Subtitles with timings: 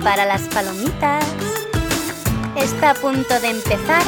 [0.00, 1.22] Prepara las palomitas.
[2.56, 4.02] Está a punto de empezar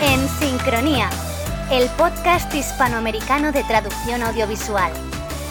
[0.00, 1.10] En Sincronía,
[1.72, 4.92] el podcast hispanoamericano de traducción audiovisual,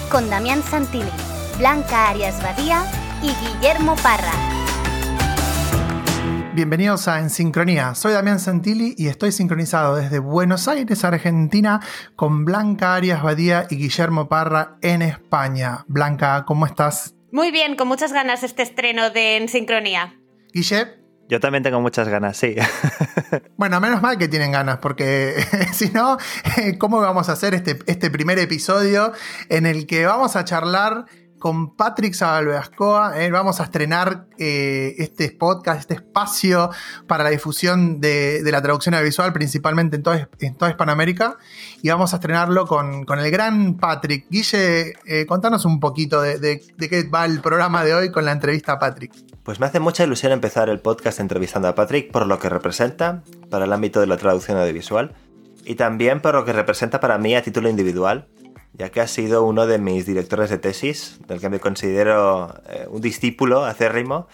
[0.09, 1.11] con Damián Santilli,
[1.57, 2.85] Blanca Arias Badía
[3.21, 4.31] y Guillermo Parra.
[6.53, 7.93] Bienvenidos a En Sincronía.
[7.93, 11.81] Soy Damián Santilli y estoy sincronizado desde Buenos Aires, Argentina,
[12.15, 15.83] con Blanca Arias Badía y Guillermo Parra en España.
[15.89, 17.15] Blanca, ¿cómo estás?
[17.31, 20.15] Muy bien, con muchas ganas este estreno de En Sincronía.
[20.53, 21.01] Guille.
[21.29, 22.55] Yo también tengo muchas ganas, sí.
[23.55, 25.35] Bueno, menos mal que tienen ganas, porque
[25.71, 26.17] si no,
[26.77, 29.13] ¿cómo vamos a hacer este, este primer episodio
[29.47, 31.05] en el que vamos a charlar
[31.41, 33.21] con Patrick Sabalbeascoa.
[33.21, 36.69] Eh, vamos a estrenar eh, este podcast, este espacio
[37.07, 40.03] para la difusión de, la traducción audiovisual, principalmente en,
[40.39, 41.37] en, toda Hispanoamérica.
[41.81, 44.27] Y vamos a estrenarlo con, el gran Patrick.
[44.29, 48.31] Guille, eh, contanos un poquito de, de, qué va el programa de hoy con la
[48.31, 49.11] entrevista a Patrick.
[49.43, 53.23] Pues me hace mucha ilusión empezar el podcast entrevistando a Patrick por lo que representa
[53.49, 55.15] para el ámbito de la traducción audiovisual
[55.65, 58.27] y también por lo que representa para mí a título individual
[58.81, 62.87] ya que ha sido uno de mis directores de tesis, del que me considero eh,
[62.89, 64.27] un discípulo acérrimo.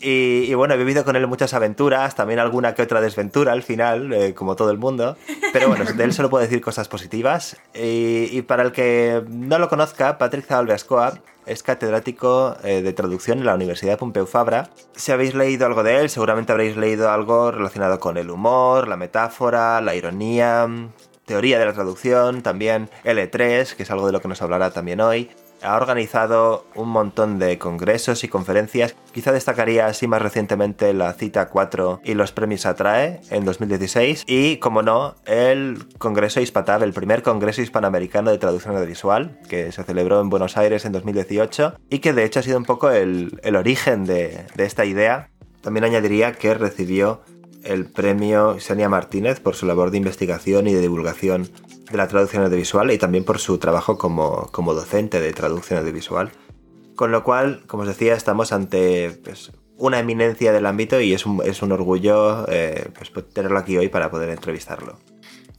[0.00, 3.64] Y, y, bueno, he vivido con él muchas aventuras, también alguna que otra desventura al
[3.64, 5.16] final, eh, como todo el mundo.
[5.52, 7.56] Pero bueno, de él solo puedo decir cosas positivas.
[7.74, 13.38] Y, y para el que no lo conozca, Patrick Zabalbeascoa es catedrático eh, de traducción
[13.38, 14.70] en la Universidad Pompeu Fabra.
[14.94, 18.96] Si habéis leído algo de él, seguramente habréis leído algo relacionado con el humor, la
[18.96, 20.68] metáfora, la ironía,
[21.24, 25.00] teoría de la traducción, también L3, que es algo de lo que nos hablará también
[25.00, 25.30] hoy.
[25.62, 28.94] Ha organizado un montón de congresos y conferencias.
[29.12, 34.24] Quizá destacaría así más recientemente la Cita 4 y los premios Atrae en 2016.
[34.26, 39.84] Y, como no, el Congreso Hispatab, el primer Congreso Hispanoamericano de Traducción Audiovisual, que se
[39.84, 43.40] celebró en Buenos Aires en 2018 y que de hecho ha sido un poco el,
[43.56, 45.30] origen de esta idea.
[45.62, 47.22] También añadiría que recibió
[47.64, 51.48] el premio Xenia Martínez por su labor de investigación y de divulgación
[51.90, 56.30] de la traducción audiovisual y también por su trabajo como, docente de traducción audiovisual.
[56.96, 61.26] Con lo cual, como os decía, estamos ante pues, una eminencia del ámbito y es
[61.26, 64.98] un, orgullo eh, pues, tenerlo aquí hoy para poder entrevistarlo.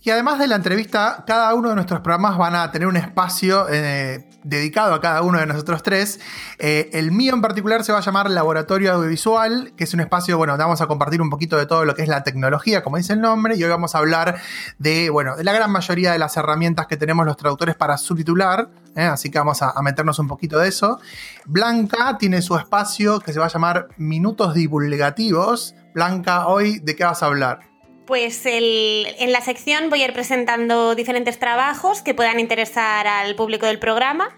[0.06, 3.66] Y además de la entrevista, cada uno de nuestros programas van a tener un espacio
[3.72, 6.20] eh, dedicado a cada uno de nosotros tres.
[6.60, 10.38] Eh, el mío en particular se va a llamar Laboratorio Audiovisual, que es un espacio,
[10.38, 13.14] bueno, vamos a compartir un poquito de todo lo que es la tecnología, como dice
[13.14, 14.40] el nombre, y hoy vamos a hablar
[14.78, 18.70] de, bueno, de la gran mayoría de las herramientas que tenemos los traductores para subtitular,
[18.96, 19.06] ¿eh?
[19.06, 21.00] así que vamos a, meternos un poquito de eso.
[21.46, 25.74] Blanca tiene su espacio que se va a llamar Minutos Divulgativos.
[25.96, 27.75] Blanca, hoy, ¿de qué vas a hablar?
[28.06, 33.66] Pues en la sección voy a ir presentando diferentes trabajos que puedan interesar al público
[33.66, 34.30] del programa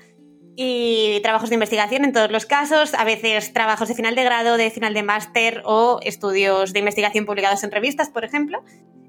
[0.56, 4.58] y trabajos de investigación en todos los casos, a veces trabajos de final de grado,
[4.58, 8.64] de final de máster o estudios de investigación publicados en revistas, por ejemplo.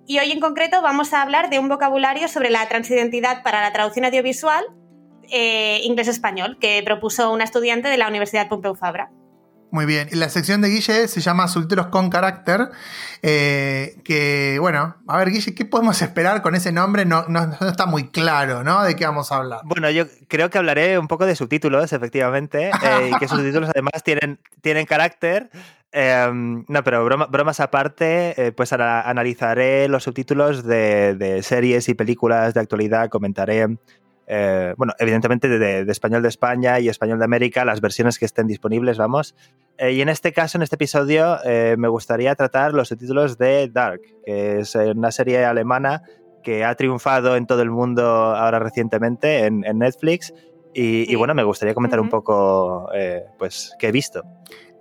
[0.07, 3.73] Y hoy en concreto vamos a hablar de un vocabulario sobre la transidentidad para la
[3.73, 4.65] traducción audiovisual
[5.31, 9.11] eh, inglés-español que propuso una estudiante de la Universidad Pompeu Fabra.
[9.71, 10.09] Muy bien.
[10.11, 12.71] Y la sección de Guille se llama Solteros con Carácter.
[13.23, 17.05] Eh, que, bueno, a ver, Guille, ¿qué podemos esperar con ese nombre?
[17.05, 18.83] No, no, está muy claro, ¿no?
[18.83, 19.61] ¿De qué vamos a hablar?
[19.65, 22.71] Bueno, yo creo que hablaré un poco de subtítulos, efectivamente.
[22.71, 25.51] Eh, y que subtítulos además tienen, tienen carácter.
[25.93, 32.53] Em, no, pero bromas aparte, eh, pues analizaré los subtítulos de, de, series y películas
[32.53, 33.79] de actualidad, comentaré
[34.31, 38.47] eh, bueno, evidentemente de, español de España y español de América, las versiones que estén
[38.47, 39.35] disponibles, vamos.
[39.79, 43.69] Eh, y en este caso, en este episodio, eh, me gustaría tratar los subtítulos de
[43.69, 46.03] Dark, que es una serie alemana
[46.43, 50.35] que ha triunfado en todo el mundo ahora recientemente en, Netflix.
[50.75, 52.89] Y, bueno, me gustaría comentar un poco,
[53.39, 54.23] pues, qué he visto.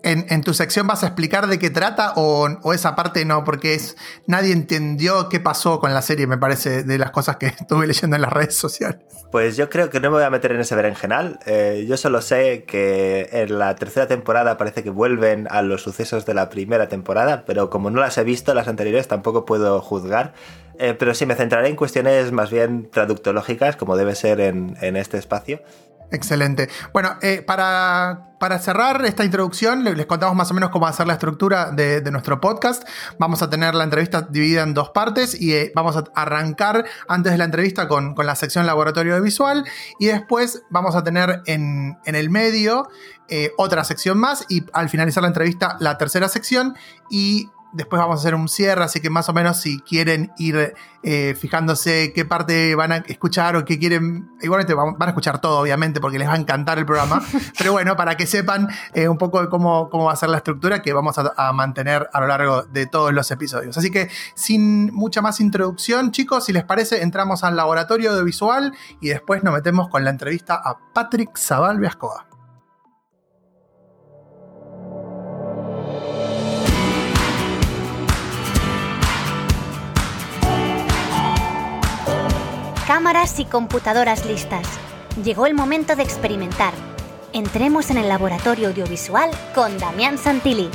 [0.03, 3.97] En, tu sección vas a explicar de qué trata o, esa parte no, porque es
[4.25, 8.15] nadie entendió qué pasó con la serie, me parece, de las cosas que estuve leyendo
[8.15, 9.01] en las redes sociales.
[9.31, 11.39] Pues yo creo que no me voy a meter en ese berenjenal.
[11.45, 16.25] Eh, yo solo sé que en la tercera temporada parece que vuelven a los sucesos
[16.25, 20.33] de la primera temporada, pero como no las he visto, las anteriores tampoco puedo juzgar.
[20.79, 24.95] Eh, pero sí me centraré en cuestiones más bien traductológicas, como debe ser en, en
[24.95, 25.61] este espacio.
[26.09, 26.69] Excelente.
[26.93, 30.93] Bueno, eh, para, para, cerrar esta introducción, les contamos más o menos cómo va a
[30.93, 32.87] ser la estructura de, nuestro podcast.
[33.19, 37.33] Vamos a tener la entrevista dividida en dos partes y eh, vamos a arrancar antes
[37.33, 39.65] de la entrevista con, la sección laboratorio de visual
[39.99, 42.87] y después vamos a tener en, el medio
[43.27, 46.75] eh, otra sección más y al finalizar la entrevista la tercera sección
[47.09, 50.73] y después vamos a hacer un cierre, así que más o menos si quieren ir
[51.03, 55.59] eh, fijándose qué parte van a escuchar o qué quieren, igualmente van a escuchar todo,
[55.59, 57.21] obviamente, porque les va a encantar el programa,
[57.57, 60.37] pero bueno, para que sepan eh, un poco de cómo, cómo va a ser la
[60.37, 63.77] estructura que vamos a, a, mantener a lo largo de todos los episodios.
[63.77, 69.09] Así que sin mucha más introducción, chicos, si les parece, entramos al laboratorio audiovisual y
[69.09, 72.36] después nos metemos con la entrevista a Patrick Zabal Viascoa.
[82.87, 84.65] Cámaras y computadoras listas.
[85.21, 86.73] Llegó el momento de experimentar.
[87.33, 90.69] Entremos en el laboratorio audiovisual con Damián Santilli.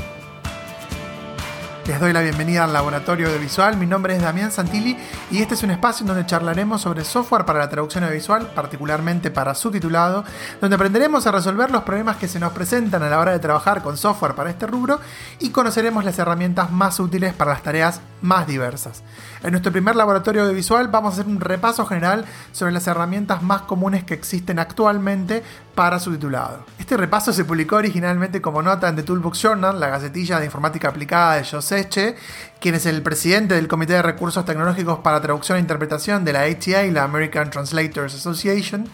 [1.85, 3.77] Les doy la bienvenida al Laboratorio Audiovisual.
[3.77, 4.97] Mi nombre es Damián Santilli
[5.33, 9.33] y este es un espacio en donde charlaremos sobre software para la traducción audiovisual, particularmente
[9.33, 10.25] para subtitulado,
[10.61, 13.83] donde aprenderemos a resolver los problemas que se nos presentan a la hora de trabajar
[13.83, 15.01] con software para este rubro
[15.41, 19.03] y conoceremos las herramientas más útiles para las tareas más diversas.
[19.43, 23.63] En nuestro primer laboratorio audiovisual vamos a hacer un repaso general sobre las herramientas más
[23.63, 25.43] comunes que existen actualmente
[25.75, 26.65] para subtitulado.
[26.79, 30.89] Este repaso se publicó originalmente como nota en The Toolbox Journal, la gacetilla de informática
[30.89, 32.15] aplicada de José Eche,
[32.61, 36.43] quien es el presidente del Comité de Recursos Tecnológicos para Traducción e Interpretación de la
[36.45, 38.89] ATA, la American Translators Association,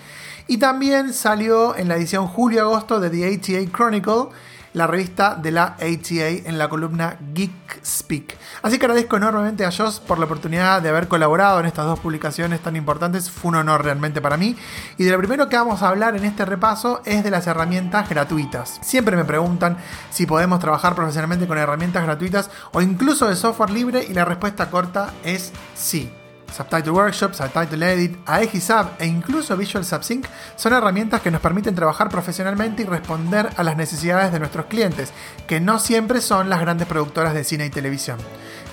[0.46, 4.28] y también salió en la edición julio-agosto de The ATA Chronicle,
[4.72, 8.36] la revista de la ATA en la columna Geek Speak.
[8.62, 12.00] Así que agradezco enormemente a Joss por la oportunidad de haber colaborado en estas dos
[12.00, 13.30] publicaciones tan importantes.
[13.30, 14.56] Fue un honor realmente para mí.
[14.96, 18.08] Y de lo primero que vamos a hablar en este repaso es de las herramientas
[18.08, 18.78] gratuitas.
[18.82, 19.76] Siempre me preguntan
[20.10, 24.70] si podemos trabajar profesionalmente con herramientas gratuitas o incluso de software libre y la respuesta
[24.70, 26.10] corta es sí.
[26.54, 32.08] Subtitle Workshop, Subtitle Edit, Aegisub e incluso Visual Subsync son herramientas que nos permiten trabajar
[32.08, 35.12] profesionalmente y responder a las necesidades de nuestros clientes,
[35.46, 38.18] que no siempre son las grandes productoras de cine y televisión.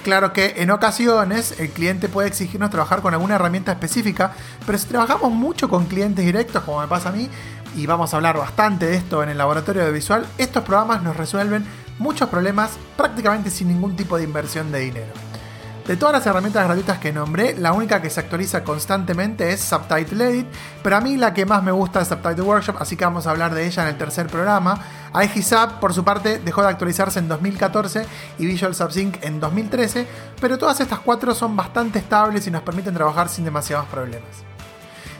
[0.03, 4.33] Claro que en ocasiones el cliente puede exigirnos trabajar con alguna herramienta específica,
[4.65, 7.29] pero si trabajamos mucho con clientes directos, como me pasa a mí,
[7.75, 11.17] y vamos a hablar bastante de esto en el laboratorio de visual, estos programas nos
[11.17, 11.65] resuelven
[11.99, 15.34] muchos problemas prácticamente sin ningún tipo de inversión de dinero.
[15.87, 20.29] De todas las herramientas gratuitas que nombré, la única que se actualiza constantemente es Subtitle
[20.29, 20.47] Edit,
[20.81, 23.29] pero a mí la que más me gusta es Subtitle Workshop, así que vamos a
[23.29, 24.79] hablar de ella en el tercer programa.
[25.13, 28.03] iGisab, por su parte, dejó de actualizarse en 2014
[28.39, 30.07] y Visual Subsync en 2013,
[30.41, 34.43] pero todas estas cuatro son bastante estables y nos permiten trabajar sin demasiados problemas.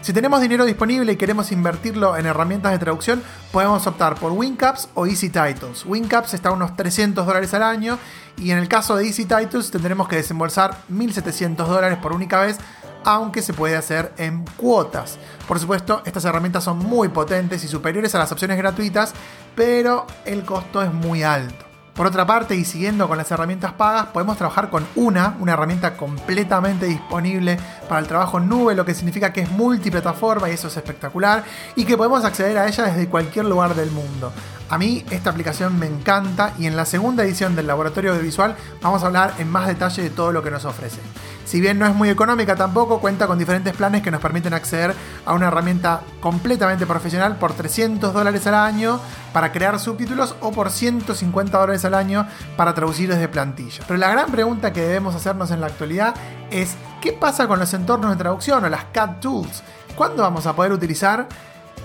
[0.06, 4.90] Si tenemos dinero disponible y queremos invertirlo en herramientas de traducción, podemos optar por WinCaps
[4.94, 5.84] o Easy Titles.
[5.84, 7.98] WinCaps está a unos 300 dólares al año
[8.38, 12.58] y en el caso de Easy Titles tendremos que desembolsar 1.700 dólares por única vez,
[13.04, 15.18] aunque se puede hacer en cuotas.
[15.48, 19.14] Por supuesto, estas herramientas son muy potentes y superiores a las opciones gratuitas,
[19.56, 21.66] pero el costo es muy alto.
[21.96, 25.96] Por otra parte, y siguiendo con las herramientas pagas, podemos trabajar con una, una herramienta
[25.96, 27.58] completamente disponible
[27.88, 31.46] para el trabajo en nube, lo que significa que es multiplataforma y eso es espectacular,
[31.78, 34.34] y que podemos acceder a ella desde cualquier lugar del mundo.
[34.70, 39.04] A mí esta aplicación me encanta y en la segunda edición del Laboratorio Audiovisual vamos
[39.04, 41.00] a hablar en más detalle de todo lo que nos ofrece.
[41.46, 44.96] Si bien no es muy económica tampoco, cuenta con diferentes planes que nos permiten acceder
[45.24, 49.00] a una herramienta completamente profesional por 300 dólares al año
[49.32, 52.28] para crear subtítulos o por 150 dólares al año
[52.58, 53.84] para traducir desde plantilla.
[53.88, 56.16] Pero la gran pregunta que debemos hacernos en la actualidad
[56.50, 59.62] es ¿qué pasa con los entornos de traducción o las CAD Tools?
[59.96, 61.28] ¿Cuándo vamos a poder utilizar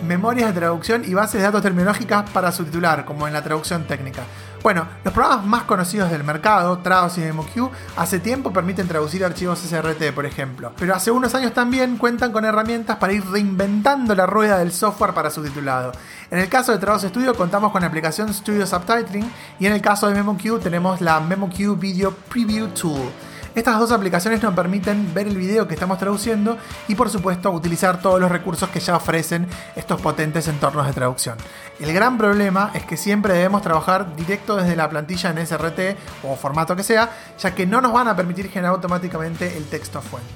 [0.03, 4.23] memorias de traducción y bases de datos terminológicas para subtitular, como en la traducción técnica.
[4.63, 9.59] Bueno, los programas más conocidos del mercado, Trados y MemoQ, hace tiempo permiten traducir archivos
[9.59, 10.73] SRT, por ejemplo.
[10.79, 15.15] Pero hace unos años también cuentan con herramientas para ir reinventando la rueda del software
[15.15, 15.93] para subtitulado.
[16.31, 19.81] En el caso de Trados Studio contamos con la aplicación Studio Subtitling y en el
[19.81, 23.11] caso de MemoQ tenemos la MemoQ Video Preview Tool.
[23.53, 28.01] Estas dos aplicaciones nos permiten ver el video que estamos traduciendo y por supuesto utilizar
[28.01, 31.37] todos los recursos que ya ofrecen estos potentes entornos de traducción.
[31.81, 36.37] El gran problema es que siempre debemos trabajar directo desde la plantilla en SRT o
[36.37, 40.31] formato que sea, ya que no nos van a permitir generar automáticamente el texto fuente.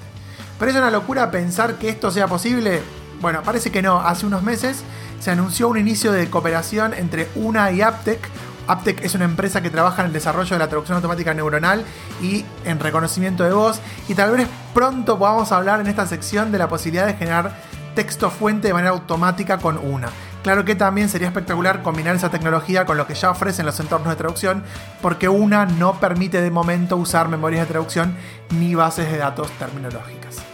[0.58, 2.82] ¿Pero es una locura pensar que esto sea posible?
[3.20, 4.00] Bueno, parece que no.
[4.00, 4.82] Hace unos meses
[5.20, 8.20] se anunció un inicio de cooperación entre UNA y Aptec,
[8.66, 11.84] Aptec es una empresa que trabaja en el desarrollo de la traducción automática neuronal
[12.22, 13.80] y en reconocimiento de voz.
[14.08, 17.56] Y tal vez pronto podamos hablar en esta sección de la posibilidad de generar
[17.94, 20.08] texto fuente de manera automática con una.
[20.42, 24.10] Claro que también sería espectacular combinar esa tecnología con lo que ya ofrecen los entornos
[24.10, 24.62] de traducción,
[25.00, 28.14] porque una no permite de momento usar memorias de traducción
[28.50, 30.53] ni bases de datos terminológicas.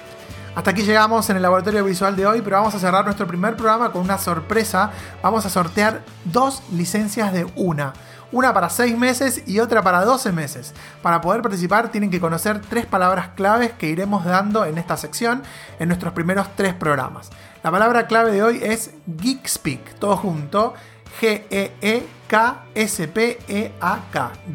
[0.55, 3.55] Hasta aquí llegamos en el laboratorio visual de hoy, pero vamos a cerrar nuestro primer
[3.57, 4.91] programa con una sorpresa.
[5.23, 7.93] Vamos a sortear dos licencias de una.
[8.33, 10.75] una para 6 meses y otra para 12 meses.
[11.03, 15.43] Para poder participar tienen que conocer tres palabras claves que iremos dando en esta sección
[15.79, 17.31] en nuestros primeros tres programas.
[17.63, 20.75] La palabra clave de hoy es Geek Speak, todo junto.
[21.21, 21.93] G-E-E-K-S-P-E-A-K.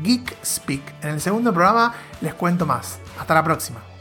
[0.04, 0.82] Geek Speak.
[1.02, 3.00] En el segundo programa les cuento más.
[3.20, 3.95] Hasta la próxima.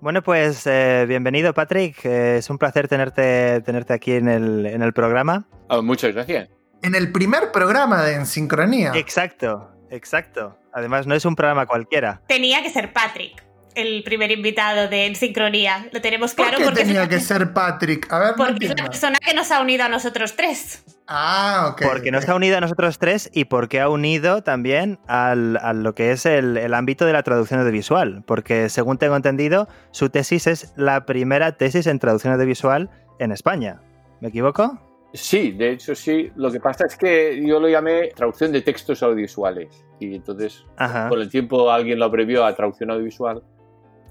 [0.00, 4.80] Bueno, pues eh, bienvenido Patrick, eh, es un placer tenerte, tenerte aquí en el, en
[4.80, 5.46] el programa.
[5.68, 6.48] Oh, muchas gracias.
[6.82, 8.92] En el primer programa de En Sincronía.
[8.94, 10.56] Exacto, exacto.
[10.72, 12.22] Además, no es un programa cualquiera.
[12.28, 13.47] Tenía que ser Patrick
[13.78, 15.88] el primer invitado de En Sincronía.
[15.92, 18.12] Lo tenemos claro ¿Por qué porque, tenía es, que ser Patrick?
[18.12, 20.84] A ver, no porque es la persona que nos ha unido a nosotros tres.
[21.06, 21.82] Ah, ok.
[21.90, 25.94] Porque nos ha unido a nosotros tres y porque ha unido también al, a lo
[25.94, 28.24] que es el, el ámbito de la traducción audiovisual.
[28.26, 33.80] Porque según tengo entendido, su tesis es la primera tesis en traducción audiovisual en España.
[34.20, 34.80] ¿Me equivoco?
[35.14, 36.30] Sí, de hecho sí.
[36.36, 39.84] Lo que pasa es que yo lo llamé traducción de textos audiovisuales.
[40.00, 41.08] Y entonces, Ajá.
[41.08, 43.42] con el tiempo, alguien lo abrevió a traducción audiovisual.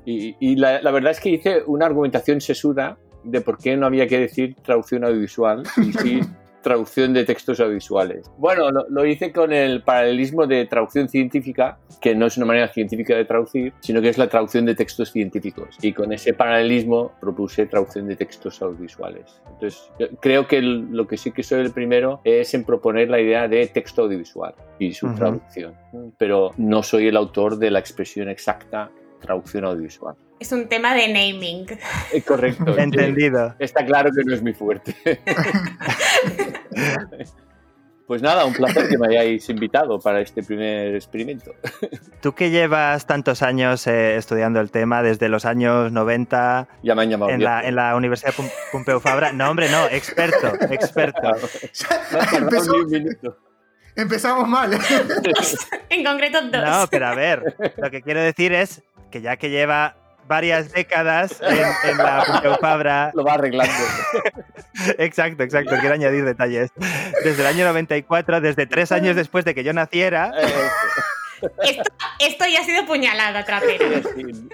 [0.10, 3.86] Y, y la, la verdad es que hice una argumentación sesuda de por qué no
[3.86, 6.20] había que decir traducción audiovisual y sí
[6.64, 8.30] traducción de textos audiovisuales.
[8.38, 12.68] Bueno, lo, lo hice con el paralelismo de traducción científica, que no es una manera
[12.70, 15.78] científica de traducir, sino que es la traducción de textos científicos.
[15.82, 19.42] Y con ese paralelismo propuse traducción de textos audiovisuales.
[19.50, 19.90] Entonces,
[20.22, 23.48] creo que el- lo que sí que soy el primero es en proponer la idea
[23.48, 25.74] de texto audiovisual y su traducción.
[26.18, 30.16] Pero no soy el autor de la expresión exacta traducción audiovisual.
[30.40, 31.66] Es un tema de naming.
[32.14, 32.66] Eh, Correcto.
[32.76, 32.80] sí.
[32.82, 33.56] Entendido.
[33.60, 34.96] Está claro que no es mi fuerte.
[38.08, 41.54] Pues nada, un placer que me hayáis invitado para este primer experimento.
[42.22, 47.02] Tú que llevas tantos años eh, estudiando el tema, desde los años 90 Ya me
[47.02, 47.32] han llamado.
[47.34, 49.34] en la, en la Universidad Pom- Pompeu Fabra.
[49.34, 51.20] No, hombre, no, experto, experto.
[51.22, 53.38] No Empezó-.
[53.98, 54.72] Empezamos mal.
[55.90, 56.64] en concreto dos.
[56.64, 59.96] No, pero a ver, lo que quiero decir es que ya que lleva
[60.28, 63.74] varias décadas en, en la Fabra, Lo va arreglando.
[64.98, 66.72] exacto, exacto, quiero añadir detalles.
[67.24, 70.32] Desde el año 94, desde tres años después de que yo naciera,
[71.64, 71.84] Esto,
[72.20, 73.86] esto ya ha sido puñalada trapera.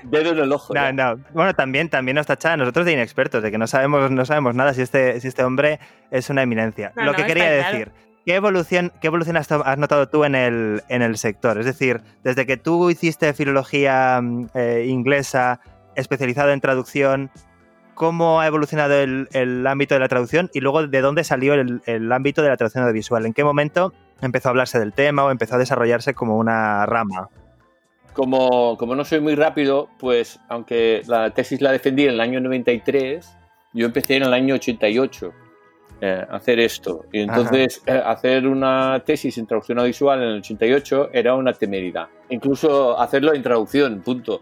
[0.04, 0.74] dedo en el ojo.
[0.74, 1.16] No, ¿no?
[1.16, 1.24] no.
[1.32, 4.54] Bueno, también, también nos tacha a nosotros de inexpertos, de que no sabemos, no sabemos
[4.54, 5.80] nada si este, si este hombre
[6.12, 6.92] es una eminencia.
[6.96, 7.92] No, Lo no, que quería claro.
[8.26, 11.58] ¿Qué evolución, qué evolución has, notado tú en el, en el sector?
[11.58, 15.60] Es decir, desde que tú hiciste filología mm, eh, inglesa
[15.96, 17.30] especializado en traducción,
[17.94, 20.50] ¿cómo ha evolucionado el, el ámbito de la traducción?
[20.54, 23.26] Y luego, ¿de dónde salió el, el ámbito de la traducción audiovisual?
[23.26, 27.30] ¿En qué momento empezó a hablarse del tema o empezó a desarrollarse como una rama?
[28.14, 32.40] Como, como no soy muy rápido, pues aunque la tesis la defendí en el año
[32.40, 33.38] 93,
[33.74, 35.34] yo empecé en el año 88
[36.06, 37.06] eh, hacer esto.
[37.14, 42.10] Y entonces eh, hacer una tesis en traducción audiovisual en el 88 era una temeridad.
[42.28, 44.42] Incluso hacerlo en traducción, punto.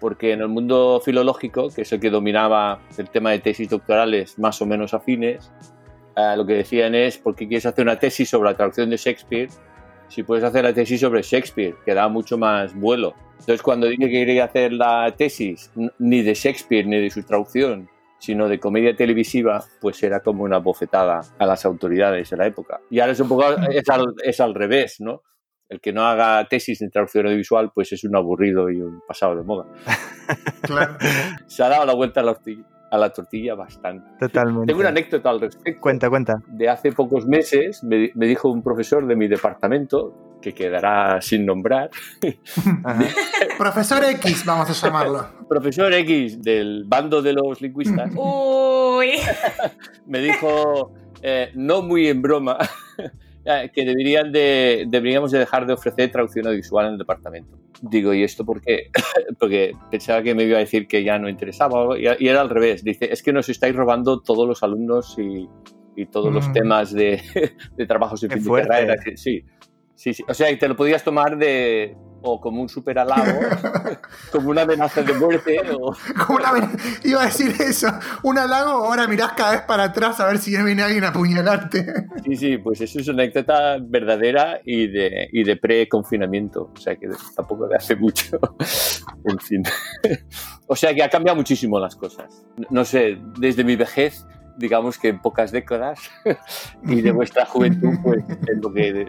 [0.00, 4.38] Porque en el mundo filológico, que es el que dominaba el tema de tesis doctorales
[4.38, 5.52] más o menos afines,
[6.16, 8.96] eh, lo que decían es, ¿por qué quieres hacer una tesis sobre la traducción de
[8.96, 9.50] Shakespeare
[10.08, 13.14] si puedes hacer la tesis sobre Shakespeare, que da mucho más vuelo.
[13.32, 17.88] Entonces, cuando dije que quería hacer la tesis ni de Shakespeare ni de su traducción,
[18.22, 22.78] sino de comedia televisiva, pues era como una bofetada a las autoridades de la época.
[22.88, 25.22] Y ahora es un poco es al, es al revés, ¿no?
[25.68, 29.34] El que no haga tesis en traducción audiovisual, pues es un aburrido y un pasado
[29.36, 29.66] de moda.
[30.62, 30.96] Claro.
[31.46, 34.08] Se ha dado la vuelta a la, tortilla- a la tortilla bastante.
[34.20, 34.66] Totalmente.
[34.68, 36.34] Tengo una anécdota al respecto Cuenta, cuenta.
[36.46, 41.46] de hace pocos meses me, me dijo un profesor de mi departamento, que quedará sin
[41.46, 41.88] nombrar.
[43.58, 45.26] Profesor X, vamos a llamarlo.
[45.48, 49.12] profesor X del bando de los lingüistas, Uy.
[50.06, 52.58] me dijo, eh, no muy en broma,
[53.44, 57.58] eh, que deberían de, deberíamos de dejar de ofrecer traducción audiovisual en el departamento.
[57.80, 58.90] Digo, ¿y esto por qué?
[59.40, 62.48] Porque pensaba que me iba a decir que ya no interesaba, y, y era al
[62.50, 62.84] revés.
[62.84, 65.48] Dice, es que nos estáis robando todos los alumnos y,
[65.96, 66.52] y todos los Mm.
[66.52, 67.20] temas de,
[67.76, 68.68] de trabajos de Qué fin de fuerte.
[68.68, 68.94] carrera.
[69.16, 69.44] Sí,
[69.94, 70.24] sí, sí.
[70.28, 73.40] O sea, te lo podías tomar de o como un super halago,
[74.30, 75.92] como una amenaza de muerte, o
[76.24, 76.70] Como una ven-
[77.02, 77.88] Iba a decir eso.
[78.22, 81.84] Un halago, ahora mirás cada vez para atrás a ver si viene alguien a apuñalarte.
[82.24, 86.94] Sí, sí, pues eso es una anécdota verdadera y de, y de pre-confinamiento, o sea
[86.94, 88.38] que tampoco le hace mucho.
[89.24, 89.62] en fin.
[90.68, 92.46] o sea que ha cambiado muchísimo las cosas.
[92.70, 94.24] No sé, desde mi vejez,
[94.58, 95.98] digamos que en pocas décadas,
[96.86, 99.08] y de vuestra juventud, pues en lo que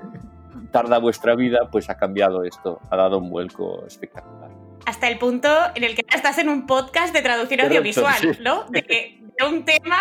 [0.73, 4.49] tarda vuestra vida, pues ha cambiado esto, ha dado un vuelco espectacular.
[4.85, 8.41] Hasta el punto en el que estás en un podcast de traducción Correcto, audiovisual, sí.
[8.43, 8.65] ¿no?
[8.69, 9.97] De que de un tema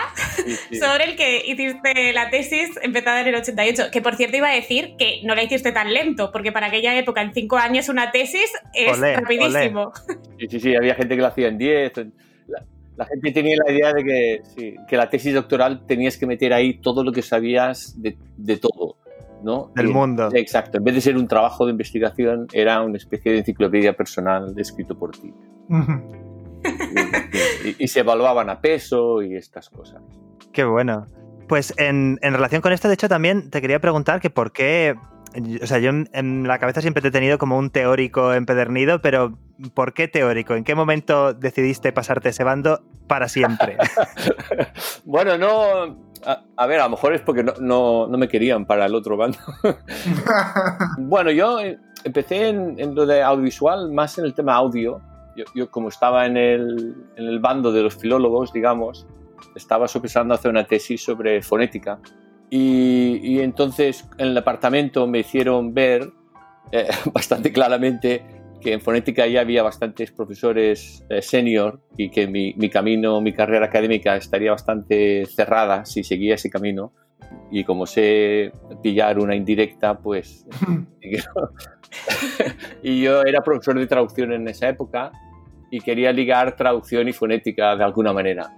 [0.73, 3.85] sobre el que hiciste la tesis empezada en el 88.
[3.93, 6.99] Que por cierto iba a decir que no la hiciste tan lento, porque para aquella
[6.99, 9.93] época, en cinco años, una tesis es rapidísimo.
[10.39, 11.93] Sí, sí, sí, había gente que lo hacía en 10.
[12.97, 16.75] La, gente tenía la idea de que, que la tesis doctoral tenías que meter ahí
[16.75, 18.97] todo lo que sabías de, de todo.
[19.43, 19.71] ¿No?
[19.75, 20.29] Del mundo.
[20.33, 20.79] Exacto.
[20.79, 24.99] En vez de ser un trabajo de investigación, era una especie de enciclopedia personal escrito
[24.99, 25.33] por ti.
[27.79, 30.03] y, se evaluaban a peso y estas cosas.
[30.53, 31.07] Qué bueno.
[31.49, 34.95] Pues en, relación con esto, de hecho, también te quería preguntar que por qué.
[35.63, 39.39] O sea, yo en, la cabeza siempre te he tenido como un teórico empedernido, pero
[39.75, 40.55] ¿por qué teórico?
[40.55, 43.79] ¿En qué momento decidiste pasarte ese bando para siempre?
[45.05, 49.17] bueno, no a, ver, a lo mejor es porque no, me querían para el otro
[49.17, 49.39] bando.
[50.99, 55.01] bueno, yo eh, empecé en, lo de audiovisual, más en el tema audio.
[55.55, 59.07] Yo, como estaba en el, bando de los filólogos, digamos,
[59.55, 61.99] estaba sopesando hacer una tesis sobre fonética.
[62.51, 66.13] Y, entonces en el apartamento me hicieron ver
[66.71, 72.55] eh, bastante claramente que en fonética ya había bastantes profesores eh, senior y que mi,
[72.55, 76.93] mi, camino, mi carrera académica estaría bastante cerrada si seguía ese camino.
[77.51, 78.53] Y como sé
[78.83, 80.47] pillar una indirecta, pues...
[82.83, 85.13] y yo era profesor de traducción en esa época
[85.71, 88.55] y quería ligar traducción y fonética de alguna manera.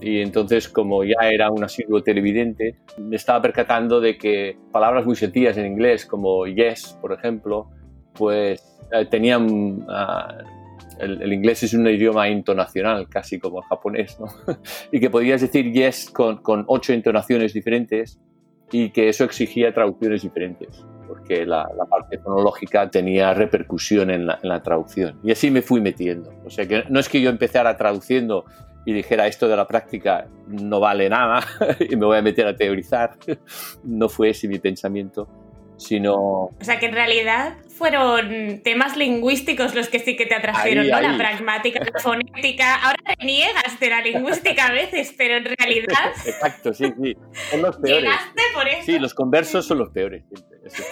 [0.00, 5.14] Y entonces, como ya era un asiduo televidente, me estaba percatando de que palabras muy
[5.14, 7.70] sencillas en inglés, como yes, por ejemplo,
[8.12, 9.84] pues eh, tenían...
[9.88, 10.38] Ah,
[10.98, 14.26] el, inglés es un idioma intonacional, casi como el japonés, ¿no?
[14.92, 18.20] y que podías decir yes con, con, ocho entonaciones diferentes
[18.70, 24.48] y que eso exigía traducciones diferentes, porque la, parte fonológica tenía repercusión en la, en
[24.48, 25.18] la, traducción.
[25.22, 26.32] Y así me fui metiendo.
[26.44, 28.44] O sea que no es que yo empezara traduciendo
[28.86, 31.40] y dijera esto de la práctica no vale nada
[31.80, 33.16] y me voy a meter a teorizar.
[33.84, 35.28] no fue ese mi pensamiento
[35.82, 36.14] sino...
[36.14, 41.00] O sea, que en realidad fueron temas lingüísticos los que sí que te atrajeron, ¿no?
[41.00, 42.76] La pragmática, la fonética.
[42.76, 46.12] Ahora te niegas de la lingüística a veces, pero en realidad...
[46.26, 47.16] Exacto, sí, sí.
[47.50, 48.02] Son los peores.
[48.04, 48.82] Llegaste por eso.
[48.84, 50.24] Sí, los conversos son los peores.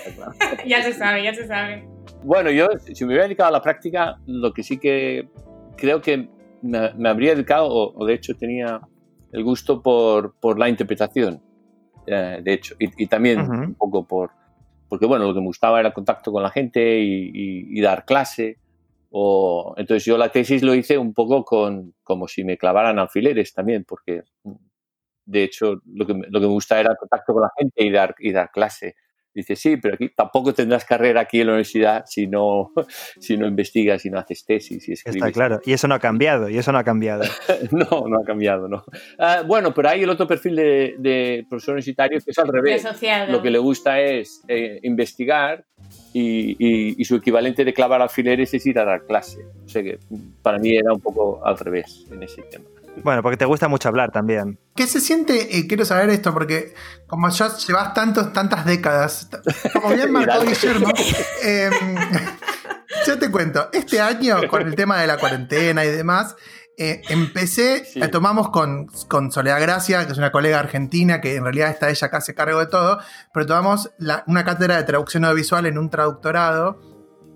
[0.67, 1.87] ya se sabe, ya se sabe.
[2.23, 5.29] Bueno, yo, si me hubiera dedicado a la práctica, lo que sí que
[5.77, 6.29] creo que
[6.63, 8.81] me, habría dedicado, o, de hecho tenía
[9.33, 11.43] el gusto por, por la interpretación,
[12.07, 14.31] eh, de hecho, y, también un poco por,
[14.91, 18.59] porque bueno, lo que me gustaba era el contacto con la gente y, dar clase.
[19.11, 23.55] O, entonces yo la tesis lo hice un poco con, como si me clavaran alfileres
[23.55, 24.25] también, porque
[25.25, 27.91] de hecho lo que, lo que me gusta era el contacto con la gente y
[27.93, 28.97] dar, y dar clase.
[29.33, 32.73] Dice, sí, pero aquí tampoco tendrás carrera aquí en la universidad si no,
[33.21, 35.17] si no investigas, si no haces tesis y escribes.
[35.17, 37.25] Está claro, y eso no ha cambiado, y eso no ha cambiado.
[37.71, 38.85] no, no ha cambiado, no.
[39.19, 42.85] Ah, bueno, pero hay el otro perfil de, profesor universitario que es al revés.
[43.29, 45.65] Lo que le gusta es eh, investigar
[46.13, 49.45] y, y, su equivalente de clavar alfileres es ir a dar clase.
[49.65, 49.99] O sea que
[50.43, 52.65] para mí era un poco al revés en ese tema.
[53.03, 54.59] Bueno, porque te gusta mucho hablar también.
[54.75, 55.59] ¿Qué se siente?
[55.59, 56.75] Eh, quiero saber esto, porque
[57.07, 59.29] como ya llevas tantos, tantas décadas,
[59.73, 60.89] como bien marcó Guillermo,
[61.43, 61.73] em,
[63.07, 66.37] yo te cuento, este año con el tema de la cuarentena y demás,
[66.83, 71.45] eh, empecé, eh, tomamos con, con, Soledad Gracia, que es una colega argentina, que en
[71.45, 73.01] realidad está ella acá se cargo de todo,
[73.35, 73.91] pero tomamos
[74.27, 76.81] una cátedra de traducción audiovisual en un traductorado.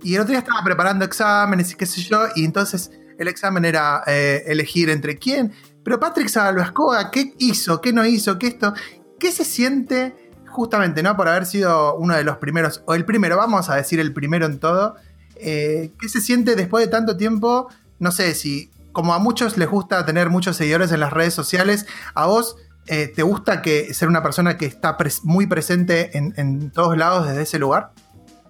[0.03, 3.65] Y el otro día estaba preparando exámenes y qué sé yo, y entonces el examen
[3.65, 5.53] era eh, elegir entre quién.
[5.83, 7.81] Pero Patrick Salvascoa, ¿qué hizo?
[7.81, 8.39] ¿Qué no hizo?
[8.39, 8.73] ¿Qué esto?
[9.19, 10.15] ¿Qué se siente
[10.55, 11.17] justamente, ¿no?
[11.17, 14.47] Por haber sido uno de los primeros, o el primero, vamos a decir el primero
[14.47, 14.97] en todo.
[15.37, 17.69] Eh, ¿Qué se siente después de tanto tiempo?
[17.99, 21.87] No sé si, como a muchos les gusta tener muchos seguidores en las redes sociales,
[22.15, 26.97] a vos eh, te gusta que ser una persona que está muy presente en, todos
[26.97, 27.93] lados desde ese lugar?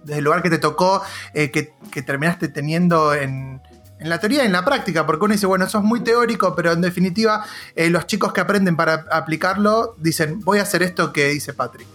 [0.03, 1.01] Desde el lugar que te tocó,
[1.33, 1.73] que,
[2.05, 3.61] terminaste teniendo en,
[4.05, 6.53] en la teoría y en la práctica, porque uno dice, bueno, eso es muy teórico,
[6.55, 7.43] pero en definitiva
[7.75, 11.87] eh, los chicos que aprenden para aplicarlo dicen, voy a hacer esto que dice Patrick.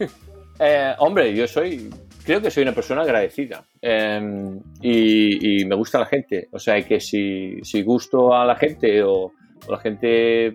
[0.64, 1.90] Eh, hombre, yo soy,
[2.24, 7.00] creo que soy una persona agradecida em, y, me gusta la gente, o sea, que
[7.00, 9.32] si, si gusto a la gente o,
[9.68, 10.52] la gente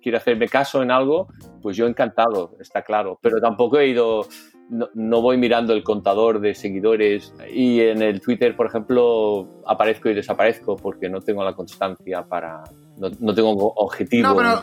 [0.00, 1.28] quiere hacerme caso en algo,
[1.60, 4.26] pues yo encantado, está claro, pero tampoco he ido
[4.70, 10.14] no, voy mirando el contador de seguidores y en el Twitter, por ejemplo, aparezco y
[10.14, 12.62] desaparezco porque no tengo la constancia para...
[12.96, 14.28] No, tengo objetivo.
[14.28, 14.62] No, pero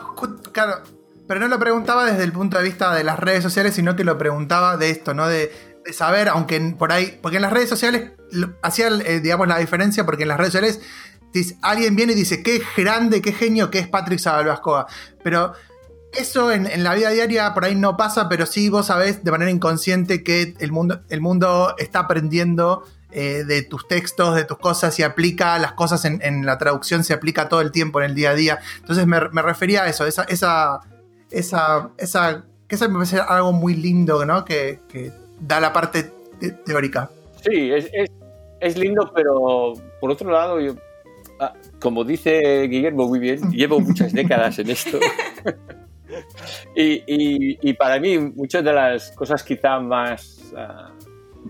[0.52, 0.74] claro,
[1.26, 4.04] pero no lo preguntaba desde el punto de vista de las redes sociales, sino que
[4.04, 5.28] lo preguntaba de esto, ¿no?
[5.28, 5.50] De,
[5.92, 8.12] saber, aunque por ahí, porque en las redes sociales
[8.62, 10.80] hacía, eh, digamos, la diferencia, porque en las redes sociales
[11.62, 14.86] alguien viene y dice, qué grande, qué genio que es Patrick Sabalbascoa.
[15.22, 15.52] Pero
[16.18, 19.50] eso en, la vida diaria por ahí no pasa, pero sí vos sabés de manera
[19.50, 24.98] inconsciente que el mundo, el mundo está aprendiendo eh, de tus textos, de tus cosas
[24.98, 28.30] y aplica las cosas en, la traducción, se aplica todo el tiempo en el día
[28.30, 28.58] a día.
[28.80, 30.80] Entonces me, refería a eso, esa, esa,
[31.30, 34.44] esa, esa, que eso me parece algo muy lindo, ¿no?
[34.44, 34.80] Que,
[35.40, 36.10] da la parte
[36.66, 37.10] teórica.
[37.48, 37.88] Sí, es,
[38.60, 40.74] es, lindo, pero por otro lado, yo,
[41.40, 44.98] ah, como dice Guillermo muy bien, llevo muchas décadas en esto.
[46.74, 50.92] y, para mí, muchas de las cosas quizá más, ah,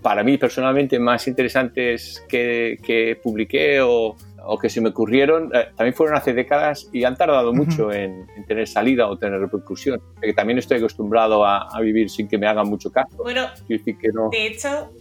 [0.01, 5.69] para mí personalmente, más interesantes que, que publiqué o, o, que se me ocurrieron, eh,
[5.75, 10.01] también fueron hace décadas y han tardado mucho en, tener salida o tener repercusión.
[10.21, 13.17] Que también estoy acostumbrado a, vivir sin que me hagan mucho caso.
[13.17, 14.91] Bueno, de hecho,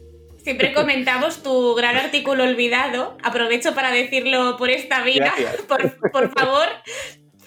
[0.48, 3.18] Siempre comentamos tu gran artículo olvidado.
[3.22, 5.32] Aprovecho para decirlo por esta vía.
[5.68, 6.66] Por, por, favor,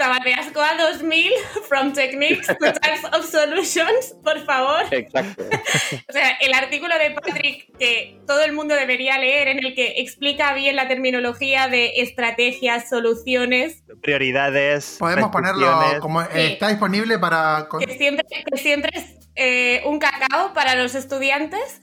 [0.02, 1.30] Sabateascoa 2000,
[1.70, 4.92] From Techniques to Types of Solutions, por favor.
[4.92, 5.44] Exacto.
[6.10, 10.02] o sea, el artículo de Patrick que todo el mundo debería leer, en el que
[10.02, 13.84] explica bien la terminología de estrategias, soluciones.
[14.02, 14.96] Prioridades.
[14.98, 17.68] Podemos ponerlo como está disponible para.
[17.80, 21.80] Que siempre, que siempre es eh, un cacao para los estudiantes.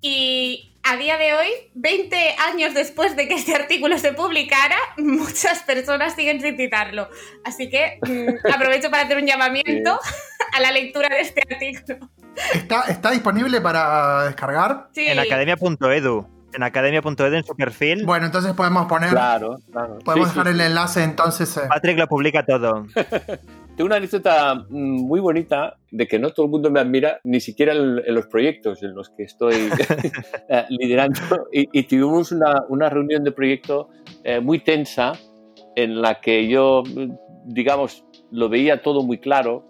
[0.00, 2.16] Y a día de hoy, 20
[2.52, 7.08] años después de que este artículo se publicara, muchas personas siguen sin citarlo.
[7.44, 9.98] Así que mm, aprovecho para hacer un llamamiento
[10.52, 12.10] a la lectura de este artículo.
[12.54, 14.88] ¿Está, está disponible para descargar?
[14.92, 15.06] Sí.
[15.06, 16.28] En academia.edu.
[16.52, 18.06] En academia.edu en su perfil.
[18.06, 19.10] Bueno, entonces podemos poner.
[19.10, 19.98] Claro, claro.
[20.04, 21.56] Podemos dejar el enlace entonces.
[21.56, 21.62] Eh.
[21.68, 22.86] Patrick lo publica todo.
[23.76, 27.40] Tengo una anécdota mm, muy bonita de que no todo el mundo me admira, ni
[27.40, 29.54] siquiera en, los proyectos en los que estoy
[30.48, 31.20] eh, liderando.
[31.52, 33.90] Y, tuvimos una, una, reunión de proyecto
[34.24, 35.12] eh, muy tensa
[35.74, 36.82] en la que yo,
[37.44, 39.64] digamos, lo veía todo muy claro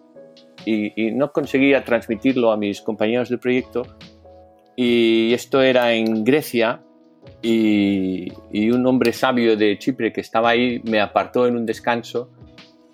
[0.64, 3.82] y, no conseguía transmitirlo a mis compañeros de proyecto.
[4.76, 6.80] Y esto era en Grecia
[7.42, 12.30] y, y un hombre sabio de Chipre que estaba ahí me apartó en un descanso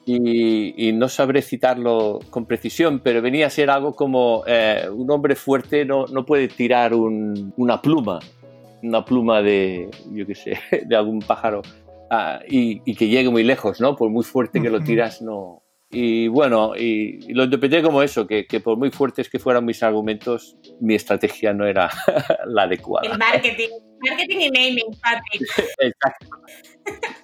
[0.05, 5.37] y, no sabré citarlo con precisión, pero venía a ser algo como eh, un hombre
[5.37, 8.21] fuerte no, no puede tirar una pluma,
[8.83, 11.63] una pluma de, yo qué sé, de algún pájaro
[12.11, 13.97] ah, y, que llegue muy lejos, ¿no?
[13.97, 15.63] Por muy fuerte que lo tiras, no.
[15.91, 19.83] Y bueno, y, lo interpreté como eso, que, que, por muy fuertes que fueran mis
[19.83, 21.91] argumentos, mi estrategia no era
[22.47, 23.13] la adecuada.
[23.13, 23.69] El marketing,
[24.09, 25.75] marketing y naming, Patrick.
[25.79, 26.29] Exacto.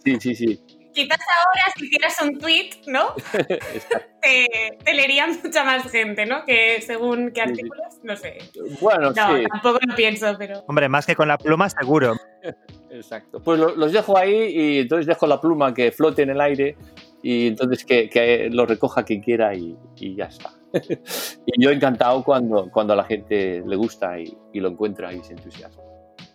[0.04, 3.14] Sí, sí, sí quizás ahora si hicieras un tweet, ¿no?
[4.22, 4.48] te,
[4.84, 6.44] te, leería mucha más gente, ¿no?
[6.44, 8.38] Que según qué artículos, no sé.
[8.80, 10.64] Bueno, no, tampoco lo pienso, pero...
[10.66, 12.14] Hombre, más que con la pluma, seguro.
[12.90, 13.42] Exacto.
[13.42, 16.76] Pues los dejo ahí y entonces dejo la pluma que flote en el aire
[17.22, 19.76] y entonces que, lo recoja quien quiera y,
[20.16, 20.50] ya está.
[20.72, 25.22] y yo encantado cuando, cuando a la gente le gusta y, y lo encuentra y
[25.22, 25.82] se entusiasma.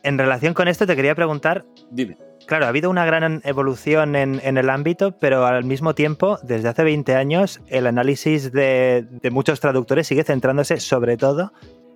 [0.04, 1.64] En relación con esto te quería preguntar...
[1.90, 6.70] Dime Claro, ha habido una gran evolución en, el ámbito, pero al mismo tiempo, desde
[6.70, 11.54] hace 20 años, el análisis de, muchos traductores sigue centrándose sobre todo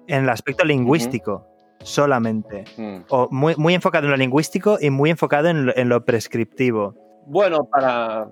[0.07, 1.45] en el aspecto lingüístico.
[1.83, 2.63] solamente.
[2.77, 2.97] Mm.
[3.09, 6.95] O muy, muy enfocado en lo lingüístico y muy enfocado en lo, prescriptivo.
[7.25, 8.29] Bueno, para,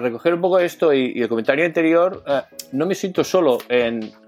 [0.00, 3.58] recoger un poco esto y, el comentario anterior, eh, no me siento solo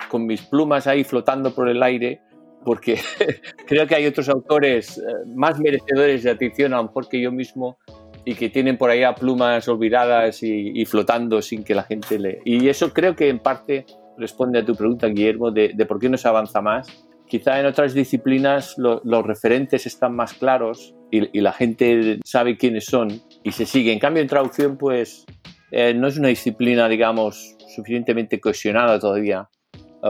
[0.09, 2.21] con mis plumas ahí flotando por el aire,
[2.67, 2.99] porque
[3.67, 5.03] creo que hay otros autores eh,
[5.37, 7.79] más merecedores de atención a lo mejor que yo mismo
[8.25, 12.41] y que tienen por ahí a plumas olvidadas y, flotando sin que la gente le...
[12.45, 13.87] Y eso creo que en parte
[14.19, 16.89] responde a tu pregunta, Guillermo, de, por qué no se avanza más.
[17.29, 23.23] Quizá en otras disciplinas los referentes están más claros y, la gente sabe quiénes son
[23.45, 23.93] y se sigue.
[23.93, 25.25] En cambio, en traducción, pues
[25.71, 29.49] eh, no es una disciplina, digamos, suficientemente cohesionada todavía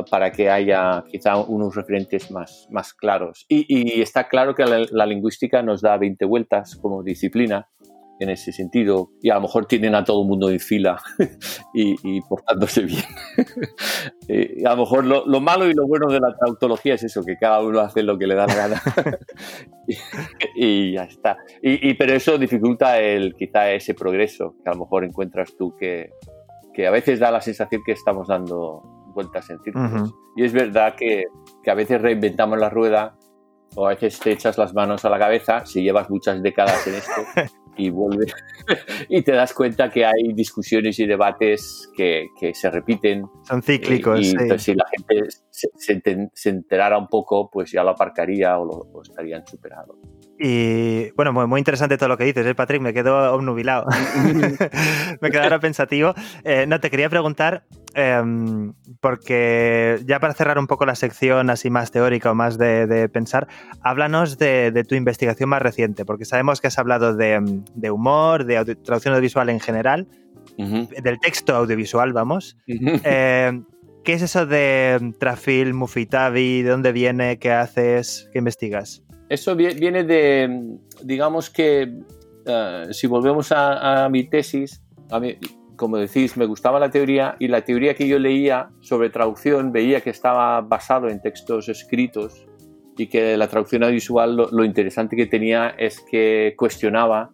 [0.04, 3.46] para que haya quizá unos referentes más, más claros.
[3.48, 7.68] Y, está claro que la, lingüística nos da 20 vueltas como disciplina
[8.18, 10.98] en ese sentido y a lo mejor tienen a todo el mundo en fila
[11.74, 13.04] y, portándose bien.
[14.28, 17.36] y a lo mejor lo, malo y lo bueno de la trautología es eso, que
[17.36, 18.82] cada uno hace lo que le da la gana
[20.56, 21.36] y, ya está.
[21.62, 26.10] Y, pero eso dificulta el, quizá ese progreso que a lo mejor encuentras tú que,
[26.72, 30.14] que a veces da la sensación que estamos dando vueltas en círculos.
[30.36, 31.24] Y es verdad que,
[31.64, 33.16] que, a veces reinventamos la rueda
[33.74, 36.94] o a veces te echas las manos a la cabeza si llevas muchas décadas en
[36.94, 37.22] esto
[37.76, 38.32] y vuelves
[39.08, 43.24] y te das cuenta que hay discusiones y debates que, que se repiten.
[43.42, 44.20] Son cíclicos.
[44.20, 46.02] Y, si la gente se,
[46.34, 49.96] se, enterara un poco, pues ya lo aparcaría o lo estarían superados.
[50.38, 52.82] Y bueno, muy, interesante todo lo que dices, ¿eh, Patrick?
[52.82, 53.86] Me quedo obnubilado.
[55.22, 56.14] me quedo ahora pensativo.
[56.44, 57.64] Eh, no, te quería preguntar,
[57.94, 63.08] em, porque ya para cerrar un poco la sección así más teórica o más de,
[63.08, 63.48] pensar,
[63.80, 69.14] háblanos de, tu investigación más reciente, porque sabemos que has hablado de, humor, de traducción
[69.14, 70.06] audiovisual en general,
[70.58, 72.58] del texto audiovisual, vamos.
[72.66, 73.58] Eh,
[74.06, 76.62] ¿Qué es eso de Trafil, Mufitabi?
[76.62, 77.40] ¿De dónde viene?
[77.40, 78.30] ¿Qué haces?
[78.32, 79.02] ¿Qué investigas?
[79.28, 81.92] Eso viene de, digamos que,
[82.46, 85.36] eh, si volvemos a, mi tesis, a mí,
[85.74, 90.00] como decís, me gustaba la teoría y la teoría que yo leía sobre traducción veía
[90.00, 92.46] que estaba basado en textos escritos
[92.96, 97.32] y que la traducción audiovisual lo, interesante que tenía es que cuestionaba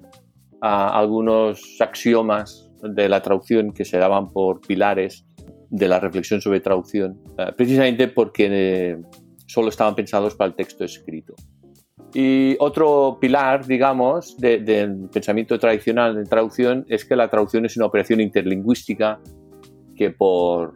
[0.62, 5.26] algunos axiomas de la traducción que se daban por pilares
[5.72, 8.98] de la reflexión sobre traducción, eh, precisamente porque eh,
[9.46, 11.35] solo estaban pensados para el texto escrito.
[12.12, 17.87] Y otro pilar, digamos, del pensamiento tradicional de traducción es que la traducción es una
[17.87, 19.18] operación interlingüística
[19.96, 20.74] que por,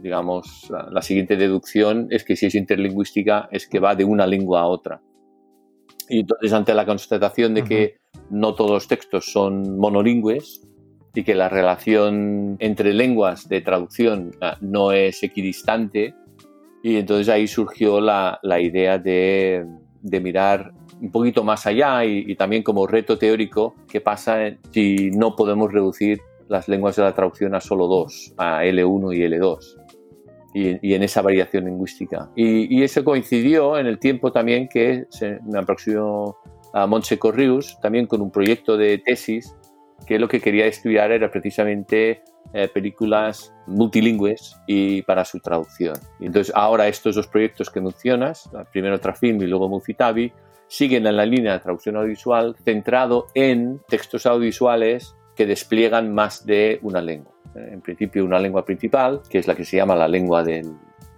[0.00, 4.62] digamos, la siguiente deducción es que si es interlingüística es que va de una lengua
[4.62, 5.02] a otra.
[6.08, 7.96] Y entonces ante la constatación de que
[8.30, 10.66] no todos los textos son monolingües
[11.18, 16.14] y que la relación entre lenguas de traducción no es equidistante,
[16.80, 19.66] y entonces ahí surgió la, la idea de,
[20.00, 24.38] de mirar un poquito más allá y, también como reto teórico qué pasa
[24.70, 29.20] si no podemos reducir las lenguas de la traducción a solo dos, a L1 y
[29.20, 29.58] L2,
[30.54, 32.30] y, en esa variación lingüística.
[32.36, 36.36] Y, eso coincidió en el tiempo también que se, me aproximó
[36.72, 39.52] a Montse Corrius, también con un proyecto de tesis
[40.08, 42.22] que lo que quería estudiar era precisamente
[42.54, 45.96] eh, películas multilingües y para su traducción.
[46.18, 50.32] Y entonces ahora estos dos proyectos que mencionas, primero Trafilm y luego Mufitabi,
[50.66, 56.78] siguen en la línea de traducción audiovisual centrado en textos audiovisuales que despliegan más de
[56.80, 57.34] una lengua.
[57.54, 60.72] Eh, en principio una lengua principal, que es la que se llama la lengua del,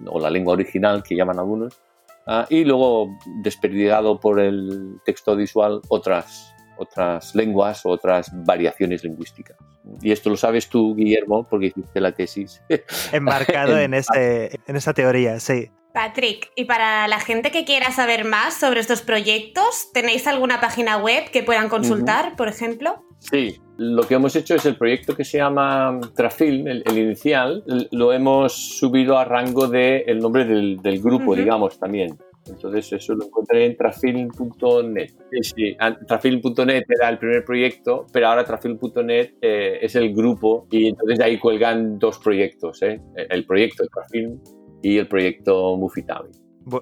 [0.05, 1.81] o la lengua original, que llaman algunos,
[2.27, 9.57] ah, y luego desperdigado por el texto audiovisual otras, otras lenguas o otras variaciones lingüísticas.
[10.03, 12.63] Y esto lo sabes tú, Guillermo, porque hiciste la tesis.
[13.13, 15.71] Enmarcado en, ese, en esa teoría, sí.
[15.93, 20.99] Patrick, y para la gente que quiera saber más sobre estos proyectos, ¿tenéis alguna página
[20.99, 23.03] web que puedan consultar, por ejemplo?
[23.19, 28.13] Sí, lo que hemos hecho es el proyecto que se llama Trafilm, el, inicial, lo
[28.13, 32.19] hemos subido a rango del el nombre del, grupo, digamos, también.
[32.47, 35.11] Entonces eso lo encontré en trafilm.net.
[35.43, 35.77] Sí,
[36.07, 41.39] trafilm.net era el primer proyecto, pero ahora trafilm.net eh, es el grupo y entonces ahí
[41.39, 43.01] cuelgan dos proyectos, ¿eh?
[43.15, 44.41] el proyecto de Trafilm
[44.83, 45.77] y el proyecto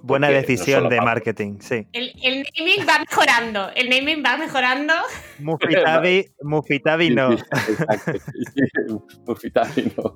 [0.03, 1.87] Buena decisión de marketing, sí.
[1.93, 2.13] El,
[2.59, 4.95] naming va mejorando, el naming va mejorando.
[5.39, 7.31] Mufitabi, Mufitabi no.
[9.27, 10.15] Mufitabi no.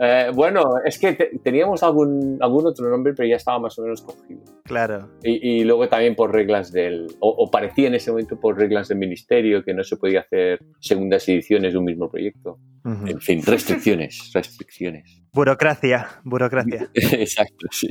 [0.00, 4.02] Eh, bueno, es que teníamos algún, algún otro nombre, pero ya estaba más o menos
[4.02, 4.40] cogido.
[4.64, 5.08] Claro.
[5.22, 9.64] Y, luego también por reglas del, o, parecía en ese momento por reglas del ministerio
[9.64, 12.58] que no se podía hacer segundas ediciones de un mismo proyecto.
[12.84, 15.22] En fin, restricciones, restricciones.
[15.38, 16.90] Burocracia, burocracia.
[16.94, 17.86] Exacto, sí.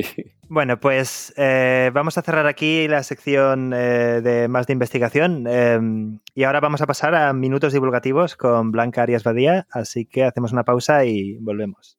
[0.49, 6.19] Bueno, pues eh, vamos a cerrar aquí la sección eh, de más de investigación em,
[6.35, 10.51] y ahora vamos a pasar a minutos divulgativos con Blanca Arias Badía, así que hacemos
[10.51, 11.97] una pausa y volvemos.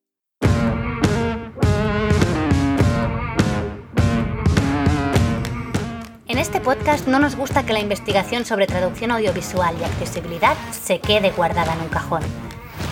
[6.26, 11.00] En este podcast no nos gusta que la investigación sobre traducción audiovisual y accesibilidad se
[11.00, 12.47] quede guardada en un cajón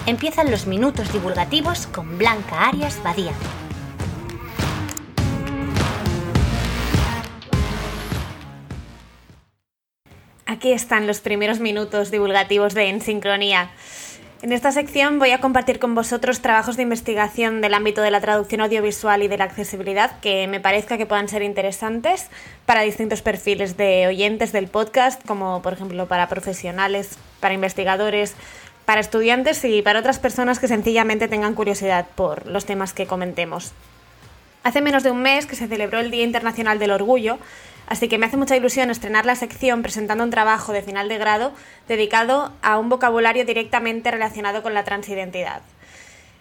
[0.07, 3.33] empiezan los minutos divulgativos con Blanca Arias Badía.
[10.47, 13.71] Aquí están los primeros minutos divulgativos de En Sincronía.
[14.43, 18.21] En esta sección voy a compartir con vosotros trabajos de investigación del ámbito de la
[18.21, 22.29] traducción audiovisual y de la accesibilidad que me parezca que puedan ser interesantes
[22.65, 28.35] para distintos perfiles de oyentes del podcast, como por ejemplo para profesionales, para investigadores,
[28.87, 33.73] para estudiantes y para otras personas que sencillamente tengan curiosidad por los temas que comentemos.
[34.63, 37.39] Hace menos de un mes que se celebró el Día Internacional del Orgullo,
[37.89, 41.19] así que me hace mucha ilusión estrenar la sección presentando un trabajo de final de
[41.19, 41.53] grado
[41.89, 45.63] dedicado a un vocabulario directamente relacionado con la transidentidad.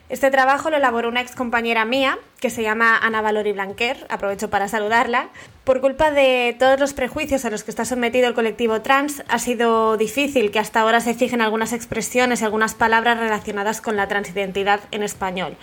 [0.07, 4.51] Este trabajo lo elaboró una ex compañera mía, que se llama Ana Valori Blanquer, aprovecho
[4.51, 5.29] para saludarla.
[5.63, 9.39] Por culpa de todos los prejuicios a los que está sometido el colectivo trans, ha
[9.39, 14.07] sido difícil que hasta ahora se fijen algunas expresiones y algunas palabras relacionadas con la
[14.07, 15.57] transidentidad en español.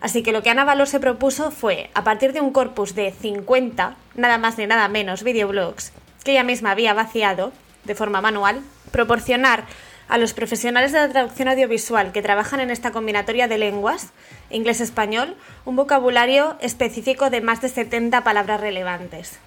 [0.00, 3.12] Así que lo que Ana Valor se propuso fue, a partir de un corpus de
[3.12, 5.92] 50, nada más ni nada menos, videoblogs,
[6.24, 7.52] que ella misma había vaciado
[7.84, 9.64] de forma manual, proporcionar
[10.12, 14.10] a los profesionales de la traducción audiovisual que trabajan en esta combinatoria de lenguas,
[14.50, 19.38] inglés-español, un vocabulario específico de más de 70 palabras relevantes.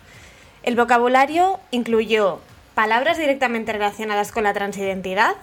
[0.63, 2.39] El vocabulario incluyó
[2.73, 5.35] palabras directamente relacionadas con la transidentidad,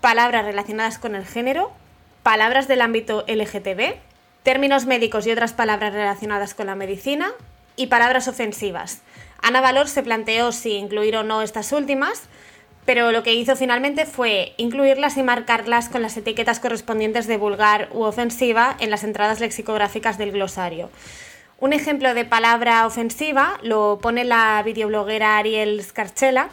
[0.00, 1.72] palabras relacionadas con el género,
[2.22, 3.96] palabras del ámbito LGTB,
[4.44, 7.32] términos médicos y otras palabras relacionadas con la medicina
[7.74, 9.00] y palabras ofensivas.
[9.42, 12.28] Ana Valor se planteó si incluir o no estas últimas,
[12.88, 17.90] pero lo que hizo finalmente fue incluirlas y marcarlas con las etiquetas correspondientes de vulgar
[17.92, 20.88] u ofensiva en las entradas lexicográficas del glosario.
[21.58, 26.48] Un ejemplo de palabra ofensiva lo pone la videobloguera Ariel Scarcella,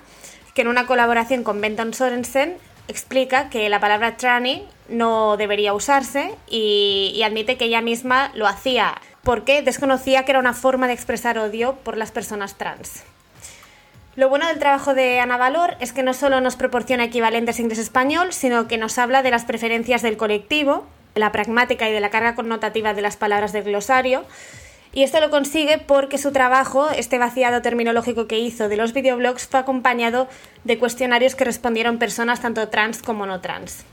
[0.54, 2.58] que en una colaboración con Benton Sorensen
[2.90, 8.46] explica que la palabra tranny no debería usarse y, y, admite que ella misma lo
[8.46, 13.06] hacía porque desconocía que era una forma de expresar odio por las personas trans.
[14.16, 18.32] Lo bueno del trabajo de Ana Valor es que no solo nos proporciona equivalentes inglés-español,
[18.32, 22.12] sino que nos habla de las preferencias del colectivo, de la pragmática y de la
[22.12, 24.24] carga connotativa de las palabras del glosario.
[24.94, 29.48] Y esto lo consigue porque su trabajo, este vaciado terminológico que hizo de los videoblogs,
[29.48, 30.30] fue acompañado
[30.64, 33.84] de cuestionarios que respondieron personas tanto trans como no trans.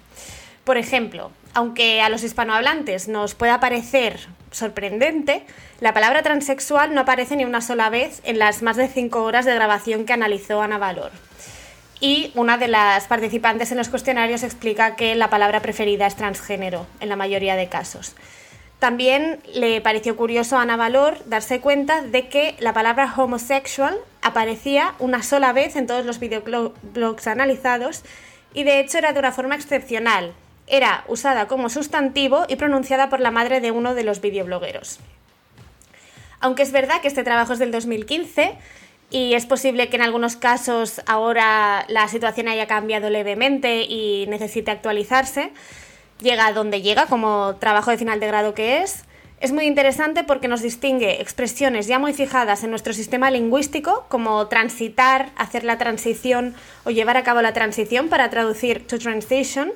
[0.63, 4.21] Por ejemplo, aunque a los hispanohablantes nos pueda parecer
[4.53, 5.45] sorprendente,
[5.81, 9.45] la palabra transexual no aparece ni una sola vez en las más de cinco horas
[9.45, 11.11] de grabación que analizó Ana Valor.
[12.01, 16.87] Y una de las participantes en los cuestionarios explica que la palabra preferida es transgénero,
[17.01, 18.15] en la mayoría de casos.
[18.81, 24.95] También le pareció curioso a Ana Valor darse cuenta de que la palabra homosexual aparecía
[24.99, 28.03] una sola vez en todos los videoblogs analizados
[28.53, 30.35] y de hecho era de una forma excepcional,
[30.67, 34.99] era usada como sustantivo y pronunciada por la madre de uno de los videoblogueros.
[36.41, 38.57] Aunque es verdad que este trabajo es del 2015
[39.11, 44.71] y es posible que en algunos casos ahora la situación haya cambiado levemente y necesite
[44.71, 45.53] actualizarse,
[46.21, 49.05] llega donde llega como trabajo de final de grado que es.
[49.41, 54.47] Es muy interesante porque nos distingue expresiones ya muy fijadas en nuestro sistema lingüístico, como
[54.47, 59.73] transitar, hacer la transición o llevar a cabo la transición para traducir to transition,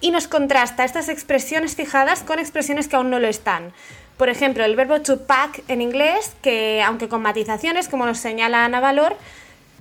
[0.00, 3.72] y nos contrasta estas expresiones fijadas con expresiones que aún no lo están.
[4.16, 8.64] Por ejemplo, el verbo to pack en inglés, que aunque con matizaciones, como nos señala
[8.64, 9.16] Ana Valor,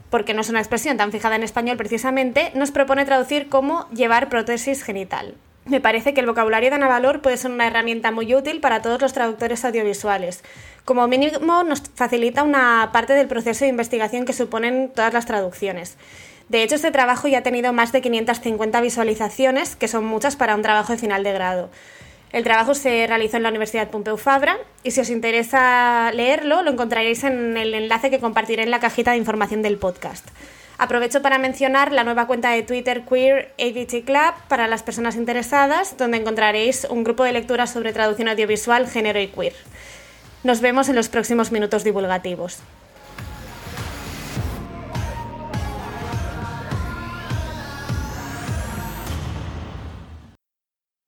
[0.09, 4.29] porque no es una expresión tan fijada en español precisamente, nos propone traducir como llevar
[4.29, 5.35] prótesis genital.
[5.65, 8.81] Me parece que el vocabulario de Ana Valor puede ser una herramienta muy útil para
[8.81, 10.43] todos los traductores audiovisuales.
[10.85, 15.97] Como mínimo nos facilita una parte del proceso de investigación que suponen todas las traducciones.
[16.49, 20.55] De hecho, este trabajo ya ha tenido más de 550 visualizaciones, que son muchas para
[20.55, 21.69] un trabajo de final de grado.
[22.31, 26.71] El trabajo se realizó en la Universidad Pompeu Fabra y si os interesa leerlo, lo
[26.71, 30.27] encontraréis en el enlace que compartiré en la cajita de información del podcast.
[30.77, 35.97] Aprovecho para mencionar la nueva cuenta de Twitter Queer AVT Club para las personas interesadas,
[35.97, 39.53] donde encontraréis un grupo de lectura sobre traducción audiovisual, género y queer.
[40.43, 42.59] Nos vemos en los próximos minutos divulgativos.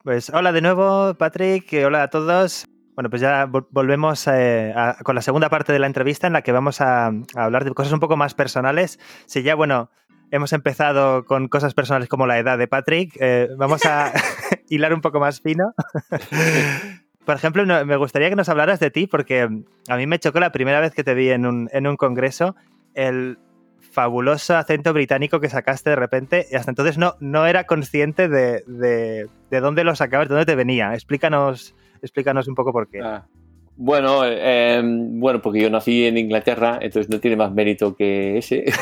[0.10, 2.66] Pues hola de nuevo, Patrick, hola a todos.
[2.96, 6.42] Bueno, pues ya volvemos eh, a, con la segunda parte de la entrevista en la
[6.42, 9.00] que vamos a, a, hablar de cosas un poco más personales.
[9.28, 9.92] Si ya, bueno,
[10.32, 14.12] hemos empezado con cosas personales como la edad de Patrick, eh, vamos a
[14.68, 15.76] hilar un poco más fino.
[17.24, 19.48] Por ejemplo, no, me gustaría que nos hablaras de ti porque
[19.88, 22.56] a mí me chocó la primera vez que te vi en un, en un congreso
[22.96, 23.38] el
[23.80, 28.64] fabuloso acento británico que sacaste de repente y hasta entonces no, no era consciente de,
[28.68, 30.94] de, de dónde lo sacabas, de dónde te venía.
[30.94, 33.00] Explícanos, explícanos un poco por qué.
[33.02, 33.26] Ah,
[33.82, 38.66] bueno, eh, bueno, porque yo nací en Inglaterra, entonces no tiene más mérito que ese.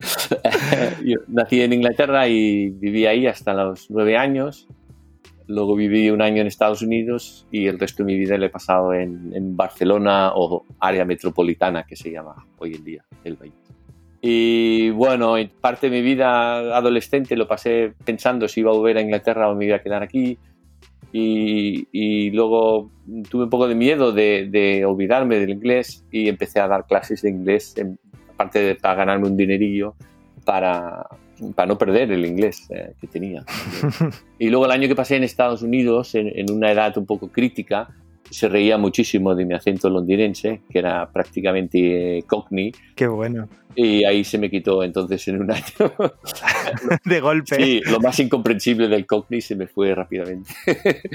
[1.04, 4.66] yo nací en Inglaterra y viví ahí hasta los nueve años.
[5.50, 8.50] Luego viví un año en Estados Unidos y el resto de mi vida lo he
[8.50, 13.52] pasado en, en Barcelona o área metropolitana, que se llama hoy en día el país.
[14.22, 19.00] Y bueno, parte de mi vida adolescente lo pasé pensando si iba a volver a
[19.00, 20.38] Inglaterra o me iba a quedar aquí.
[21.12, 22.92] Y, y luego
[23.28, 27.22] tuve un poco de miedo de, de, olvidarme del inglés y empecé a dar clases
[27.22, 27.98] de inglés, en,
[28.32, 29.96] aparte de para ganarme un dinerillo
[30.44, 31.08] para,
[31.54, 33.44] para no perder el inglés eh, que tenía.
[34.38, 37.28] y luego el año que pasé en Estados Unidos, en, en, una edad un poco
[37.28, 37.88] crítica,
[38.30, 42.72] se reía muchísimo de mi acento londinense, que era prácticamente eh, cockney.
[42.94, 43.48] Qué bueno.
[43.74, 45.92] Y ahí se me quitó entonces en un año.
[47.04, 47.56] de golpe.
[47.56, 50.52] Sí, lo más incomprensible del cockney se me fue rápidamente.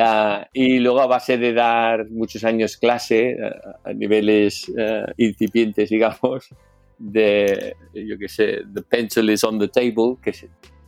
[0.00, 3.36] Ah, y luego a base de dar muchos años clase
[3.84, 4.70] a niveles
[5.16, 6.54] incipientes, digamos,
[6.98, 10.32] de, yo qué sé, the pencil is on the table, que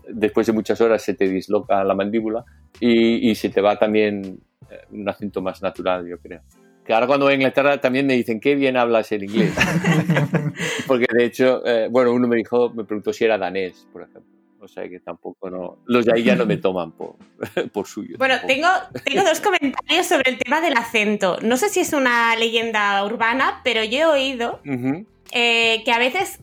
[0.08, 2.44] después de muchas horas se te disloca la mandíbula
[2.80, 4.40] y, y se te va también
[4.70, 6.40] eh, un acento más natural, yo creo.
[6.84, 9.54] Que ahora cuando voy a Inglaterra también me dicen, qué bien hablas el inglés.
[10.86, 14.40] Porque de hecho, eh, bueno, uno me dijo, me preguntó si era danés, por ejemplo.
[14.62, 15.78] O sea que tampoco no.
[15.86, 17.16] Los de ahí ya no me toman por,
[17.72, 18.16] por suyo.
[18.18, 18.68] Bueno, tengo,
[19.04, 21.38] tengo dos comentarios sobre el tema del acento.
[21.42, 24.60] No sé si es una leyenda urbana, pero yo he oído
[25.32, 26.40] eh, que a veces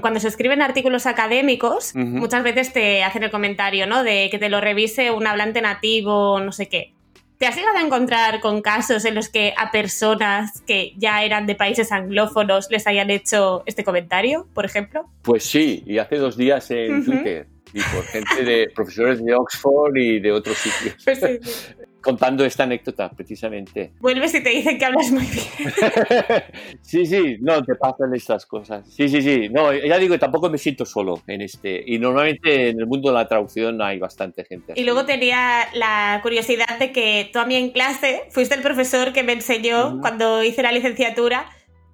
[0.00, 4.04] cuando se escriben artículos académicos, muchas veces te hacen el comentario, ¿no?
[4.04, 6.92] De que te lo revise un hablante nativo, no sé qué.
[7.38, 11.44] ¿Te has llegado a encontrar con casos en los que a personas que ya eran
[11.46, 15.06] de países anglófonos les hayan hecho este comentario, por ejemplo?
[15.22, 19.96] Pues sí, y hace dos días en Twitter y por gente de profesores de Oxford
[19.96, 21.02] y de otros sitios.
[21.04, 23.92] Pues Contando esta anécdota, precisamente.
[24.00, 25.46] Vuelves y te dicen que hablas muy bien.
[26.82, 28.86] sí, sí, no, te pasan estas cosas.
[28.92, 29.48] Sí, sí, sí.
[29.48, 31.82] No, ya digo, tampoco me siento solo en este.
[31.86, 34.72] Y normalmente en el mundo de la traducción hay bastante gente.
[34.76, 39.12] Y luego tenía la curiosidad de que tú a mí en clase fuiste el profesor
[39.12, 41.46] que me enseñó cuando hice la licenciatura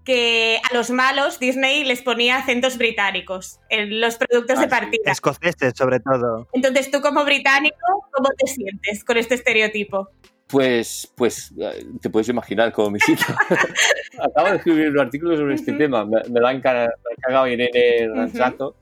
[0.09, 5.13] que a los malos Disney les ponía acentos británicos en los productos de ah, partida.
[5.13, 6.49] Escoceses, sobre todo.
[6.55, 7.77] Entonces, tú como británico,
[8.11, 10.09] ¿cómo te sientes con este estereotipo?
[10.47, 11.53] Pues, pues
[12.01, 13.25] te puedes imaginar cómo me siento.
[14.19, 16.07] Acabo de escribir un artículo sobre este tema.
[16.07, 18.77] Me, me, lo han cagado Irene Ranzato,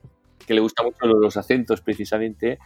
[0.45, 2.57] que le gusta mucho los acentos precisamente.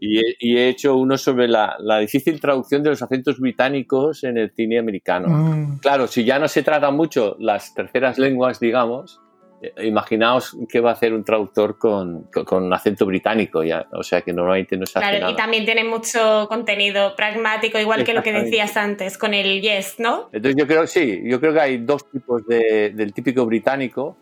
[0.00, 4.78] Y he, hecho uno sobre la, difícil traducción de los acentos británicos en el cine
[4.78, 5.28] americano.
[5.28, 5.78] Mm.
[5.78, 9.20] Claro, si ya no se trata mucho las terceras lenguas, digamos,
[9.60, 14.22] eh, imaginaos qué va a hacer un traductor con, con, acento británico, ya, o sea
[14.22, 18.22] que normalmente no se hace Claro, y también tiene mucho contenido pragmático, igual que lo
[18.22, 20.28] que decías antes, con el yes, ¿no?
[20.32, 24.16] Entonces yo creo, sí, yo creo que hay dos tipos de, del típico británico.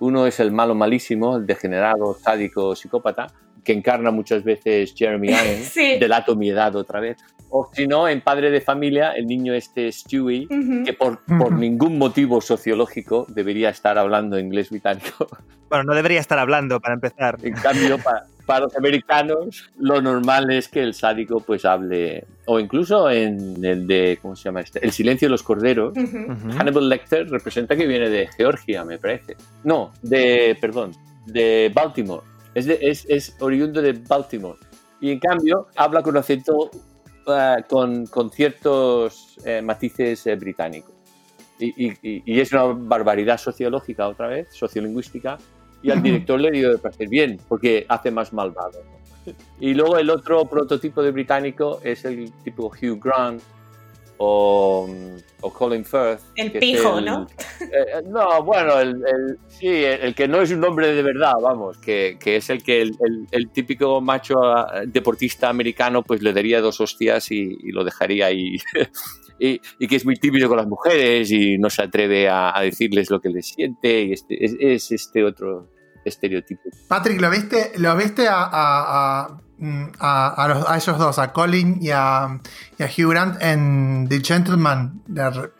[0.00, 3.28] Uno es el malo malísimo, el degenerado, sádico, psicópata,
[3.64, 5.62] que encarna muchas veces Jeremy Allen,
[5.98, 7.18] delato mi edad otra vez.
[7.52, 10.46] O si no, en Padre de Familia, el niño este Stewie,
[10.84, 15.26] que por, por ningún motivo sociológico debería estar hablando inglés británico.
[15.70, 17.38] Bueno, no debería estar hablando, para empezar.
[17.44, 22.58] En cambio, para, para los americanos, lo normal es que el sádico pues hable, o
[22.58, 24.84] incluso en el de, ¿cómo se llama este?
[24.84, 29.36] El silencio de los corderos, Hannibal Lecter representa que viene de Georgia, me parece.
[29.62, 30.90] No, de, perdón,
[31.26, 32.22] de Baltimore.
[32.54, 34.58] Es, es, es, oriundo de Baltimore.
[35.00, 36.70] Y en cambio habla con acento,
[37.26, 40.94] uh, con, con, ciertos eh, matices eh, británicos.
[41.58, 45.38] Y, y, y, es una barbaridad sociológica otra vez, sociolingüística,
[45.82, 48.82] y al director le dio de parecer bien, porque hace más malvado.
[49.60, 53.42] Y luego el otro prototipo de británico es el tipo Hugh Grant,
[54.22, 54.86] o,
[55.40, 56.20] o Colin Firth.
[56.36, 57.26] El pijo, ¿no?
[57.58, 59.02] Eh, no, bueno, el,
[59.48, 62.82] sí, el, que no es un hombre de verdad, vamos, que, que es el que
[62.82, 68.58] el, típico macho ah, deportista americano pues le daría dos hostias y, lo dejaría ahí.
[69.38, 73.10] y, y, que es muy típico con las mujeres y no se atreve a, decirles
[73.10, 74.36] lo que les siente y este,
[74.74, 75.70] es, este otro
[76.04, 76.68] estereotipo.
[76.88, 79.40] Patrick, ¿lo viste, lo viste a a,
[79.98, 82.40] a, esos dos, a Colin y a,
[82.78, 85.02] Hugh Grant en The Gentleman,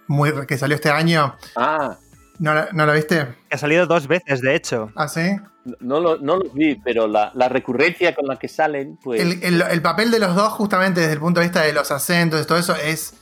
[0.06, 1.34] muy, que salió este año.
[1.56, 1.96] Ah.
[2.38, 3.28] ¿No, ¿No, lo viste?
[3.50, 4.90] Ha salido dos veces, de hecho.
[4.96, 5.36] ¿Ah, sí?
[5.80, 9.20] No lo, no vi, pero la, la, recurrencia con la que salen, pues...
[9.20, 11.90] El, el, el, papel de los dos, justamente desde el punto de vista de los
[11.90, 13.19] acentos y todo eso, es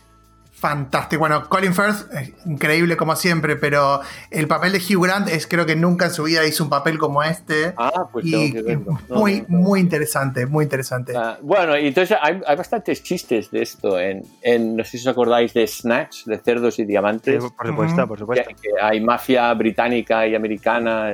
[0.59, 1.21] fantástico.
[1.21, 2.11] Bueno, Colin Firth,
[2.47, 4.01] increíble como siempre, pero
[4.31, 6.99] el papel de Hugh Grant es creo que nunca en su vida hizo un papel
[6.99, 7.75] como este.
[7.77, 8.99] Ah, pues tengo que verlo.
[9.09, 11.13] muy, muy interesante, muy interesante.
[11.17, 13.99] Ah, bueno, y entonces hay, hay, bastantes chistes de esto.
[14.01, 17.45] En, en, no sé si os acordáis de Snatch, de Cerdos y Diamantes.
[17.57, 18.51] por supuesto, por supuesto.
[18.61, 21.13] Que, hay mafia británica y americana.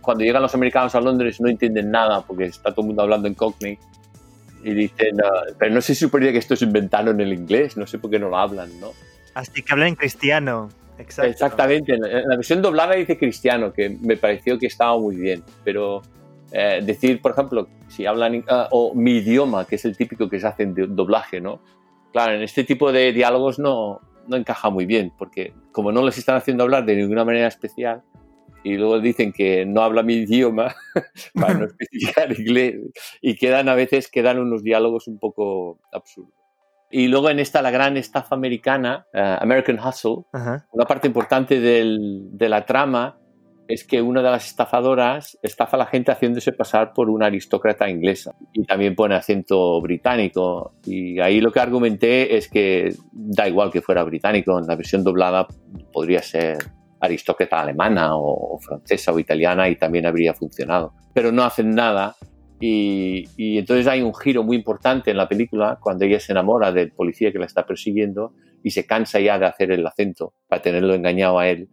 [0.00, 3.28] cuando llegan los americanos a Londres no entienden nada porque está todo el mundo hablando
[3.28, 3.78] en Cockney
[4.62, 5.16] y dicen,
[5.58, 8.18] pero no se suponía que esto es inventado en el inglés, no sé por qué
[8.18, 8.92] no lo hablan, ¿no?
[9.34, 10.68] Así que hablan en cristiano.
[10.98, 11.30] Exacto.
[11.30, 16.02] Exactamente, en la versión doblada dice cristiano, que me pareció que estaba muy bien, pero
[16.52, 20.38] eh, decir, por ejemplo, si hablan, ah, o mi idioma, que es el típico que
[20.38, 21.60] se hace en doblaje, ¿no?
[22.12, 26.18] Claro, en este tipo de diálogos no, no encaja muy bien, porque como no les
[26.18, 28.02] están haciendo hablar de ninguna manera especial,
[28.64, 30.74] y luego dicen que no habla mi idioma
[31.34, 32.76] para no especificar inglés
[33.20, 36.32] y quedan a veces quedan unos diálogos un poco absurdos.
[36.90, 40.66] Y luego en esta, la gran estafa americana, eh, American Hustle, Ajá.
[40.72, 43.18] una parte importante del- de la trama
[43.68, 47.88] es que una de las estafadoras estafa a la gente haciéndose pasar por una aristócrata
[47.88, 50.74] inglesa y también pone acento británico.
[50.84, 55.02] Y ahí lo que argumenté es que da igual que fuera británico, en la versión
[55.02, 55.46] doblada
[55.92, 56.58] podría ser
[57.02, 60.94] aristócrata alemana o, francesa o italiana y también habría funcionado.
[61.12, 62.16] Pero no hacen nada
[62.60, 66.72] y, y entonces hay un giro muy importante en la película cuando ella se enamora
[66.72, 70.62] del policía que la está persiguiendo y se cansa ya de hacer el acento para
[70.62, 71.68] tenerlo engañado a él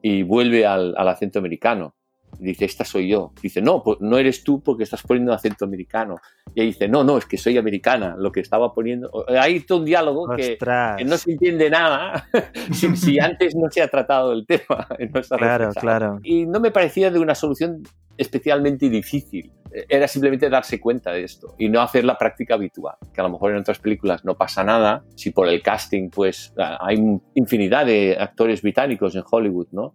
[0.00, 1.94] y vuelve al acento americano.
[2.42, 3.32] Dice, esta soy yo.
[3.40, 6.16] Dice, no, pues no eres tú porque estás poniendo acento americano.
[6.54, 9.10] Y ella dice, no, no, es que soy americana, lo que estaba poniendo.
[9.28, 12.26] Hay todo un diálogo que, que no se entiende nada
[12.72, 14.86] si, si antes no se ha tratado el tema.
[15.22, 15.72] se ha Claro, reflejado.
[15.80, 16.20] claro.
[16.24, 17.82] Y no me parecía de una solución
[18.16, 19.52] especialmente difícil.
[19.88, 22.96] Era simplemente darse cuenta de esto y no hacer la práctica habitual.
[23.14, 25.02] Que a lo mejor en otras películas no pasa nada.
[25.14, 26.98] Si por el casting, pues hay
[27.34, 29.94] infinidad de actores británicos en Hollywood, ¿no?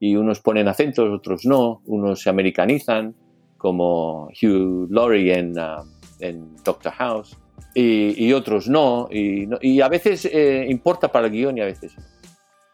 [0.00, 1.82] Y unos ponen acentos, otros no.
[1.86, 3.14] Unos se americanizan,
[3.56, 5.84] como Hugh Laurie en, ah,
[6.20, 7.36] en Doctor House.
[7.74, 9.08] Y, y otros no.
[9.10, 12.04] Y, y a veces eh, importa para el guion y a veces no.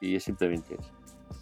[0.00, 0.90] Y es simplemente eso.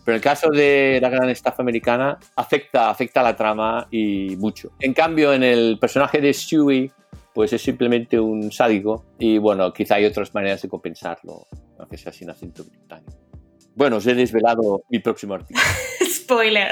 [0.05, 4.73] Pero el caso de la gran estafa americana, afecta, afecta a la trama y mucho.
[4.81, 6.91] En cambio, en el personaje de Stewie,
[7.33, 11.47] pues es simplemente un sádico y bueno, quizá hay otras maneras de compensarlo,
[11.79, 13.22] aunque sea sin acento británico.
[13.75, 15.61] Bueno, os he desvelado mi próximo artículo.
[16.09, 16.69] Spoiler.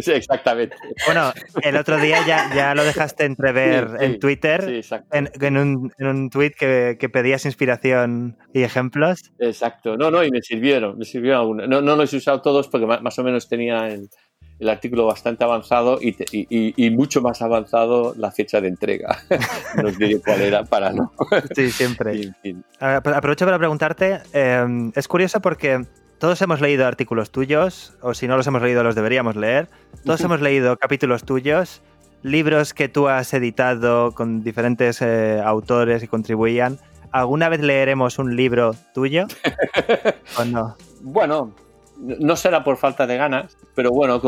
[0.00, 0.76] Sí, exactamente.
[1.06, 1.32] Bueno,
[1.62, 5.16] el otro día ya, ya lo dejaste entrever Sí, sí, en Twitter, Sí, exacto.
[5.16, 9.30] en, en un, en un tweet que, que pedías inspiración y ejemplos.
[9.38, 9.96] Exacto.
[9.96, 11.68] No, no, y me sirvieron, me sirvieron algunos.
[11.68, 14.08] No, no los he usado todos porque ma- más o menos tenía el,
[14.58, 18.68] el artículo bastante avanzado y, te- y- y- y mucho más avanzado la fecha de
[18.68, 19.18] entrega.
[19.82, 21.12] no os diré cuál era para no.
[21.54, 22.32] Sí, siempre.
[22.80, 25.84] Aprovecho para preguntarte, eh, es curioso porque
[26.18, 29.68] todos hemos leído artículos tuyos, o si no los hemos leído los deberíamos leer,
[30.04, 31.82] todos hemos leído capítulos tuyos,
[32.22, 36.78] libros que tú has editado con diferentes eh, autores y contribuían.
[37.12, 39.26] ¿Alguna vez leeremos un libro tuyo?
[40.38, 40.76] ¿O no?
[41.02, 41.54] Bueno,
[41.98, 44.20] no será por falta de ganas, pero bueno,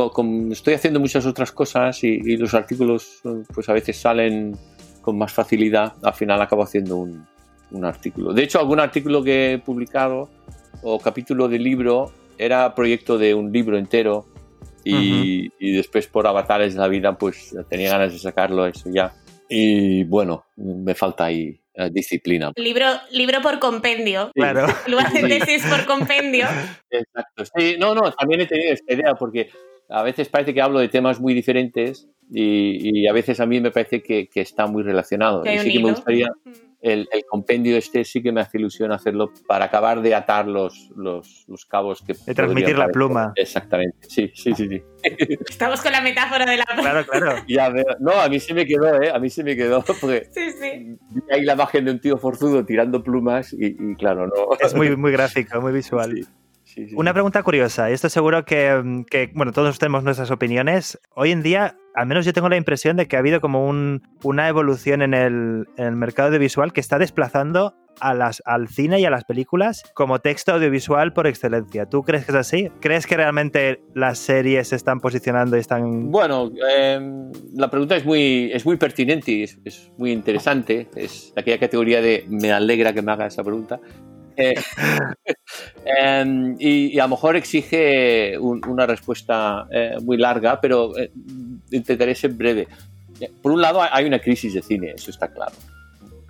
[0.53, 3.23] estoy haciendo muchas otras cosas y, y los artículos
[3.53, 4.57] pues a veces salen
[5.03, 7.27] con más facilidad, al final acabo haciendo un,
[7.71, 8.33] un artículo.
[8.33, 10.29] De hecho, algún artículo que he publicado
[10.83, 14.27] o capítulo de libro era proyecto de un libro entero
[14.85, 19.15] y, y después por avatares de la vida pues tenía ganas de sacarlo eso ya.
[19.49, 22.53] Y bueno, me falta ahí eh, disciplina.
[22.57, 24.27] Libro, libro por compendio.
[24.27, 24.41] Sí.
[24.41, 24.67] Claro.
[24.87, 26.47] Lugar de tesis por compendio.
[26.91, 27.45] Exacto.
[27.57, 29.51] Sí, no, no, también he tenido esta idea porque
[29.89, 33.61] a veces parece que hablo de temas muy diferentes y, y a veces a mí
[33.61, 35.43] me parece que, que está muy relacionado.
[35.43, 36.29] Que Y sí que me gustaría,
[36.87, 40.91] el, el compendio este sí que me hace ilusión hacerlo para acabar de atar los,
[40.97, 42.15] los, los cabos que...
[42.15, 43.33] De transmitir la pluma.
[43.35, 44.69] Exactamente, sí, sí, sí.
[44.69, 44.83] sí.
[45.49, 46.65] Estamos con la metáfora de la...
[46.65, 47.43] Claro, claro.
[47.49, 47.85] Ya veo.
[47.99, 49.11] No, a mí se me quedó, ¿eh?
[49.13, 50.97] A mí se me quedó porque Sí, sí.
[51.11, 54.33] vi ahí la imagen de un tío forzudo tirando plumas y, y claro, no...
[54.61, 56.13] Es muy, muy gráfico, muy visual.
[56.15, 56.25] Sí,
[56.63, 56.95] sí, sí.
[56.97, 61.01] Una pregunta curiosa, y esto seguro que, que, bueno, todos tenemos nuestras opiniones.
[61.15, 64.03] Hoy en día, al menos yo tengo la impresión de que ha habido como un-
[64.23, 65.67] una evolución en el,
[65.97, 70.53] mercado audiovisual que está desplazando a las, al cine y a las películas como texto
[70.53, 71.87] audiovisual por excelencia.
[71.87, 72.71] ¿Tú crees que es así?
[72.81, 76.11] ¿Crees que realmente las series se están posicionando y están...
[76.11, 77.01] Bueno, eh,
[77.55, 80.89] la pregunta es muy, pertinente y es, muy interesante.
[80.95, 83.81] Es aquella categoría de me alegra que me haga esa pregunta.
[84.37, 84.53] Eh,
[85.87, 91.11] em, y, a lo mejor exige un- una respuesta eh, muy larga, pero eh,
[91.71, 92.69] intentaré ser breve.
[93.43, 95.55] Por un lado, hay una crisis de cine, eso está claro.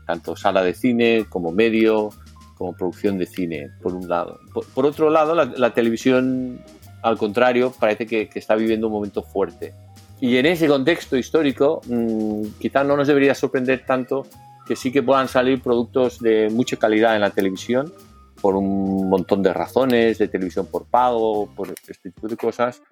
[0.06, 2.10] Tanto sala de cine como medio,
[2.56, 4.38] como producción de cine, por un lado.
[4.54, 6.60] Por, por otro lado, la, la televisión,
[7.02, 9.74] al contrario, parece que, que está viviendo un momento fuerte.
[10.20, 14.26] Y en ese contexto histórico, mmm, quizá no nos debería sorprender tanto
[14.66, 17.92] que sí que puedan salir productos de mucha calidad en la televisión
[18.40, 22.82] por un montón de razones, de televisión por pago, por este tipo de cosas.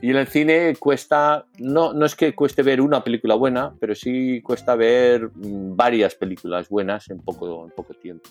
[0.00, 3.94] Y en el cine cuesta, no, no es que cueste ver una película buena, pero
[3.94, 8.28] sí cuesta ver mm, varias películas buenas en poco, en poco tiempo.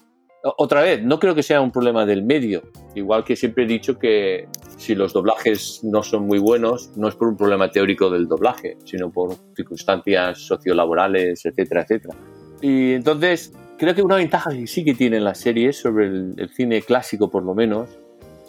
[0.58, 2.64] Otra vez, no creo que sea un problema del medio.
[2.96, 7.16] Igual que siempre he dicho que si los doblajes no son muy buenos, no es
[7.16, 12.16] por un problema teórico del doblaje, sino por circunstancias sociolaborales, etcétera, etcétera.
[12.62, 13.54] Y entonces,
[13.84, 17.30] creo que una ventaja que sí que tienen las series sobre el, el cine clásico,
[17.30, 17.90] por lo menos,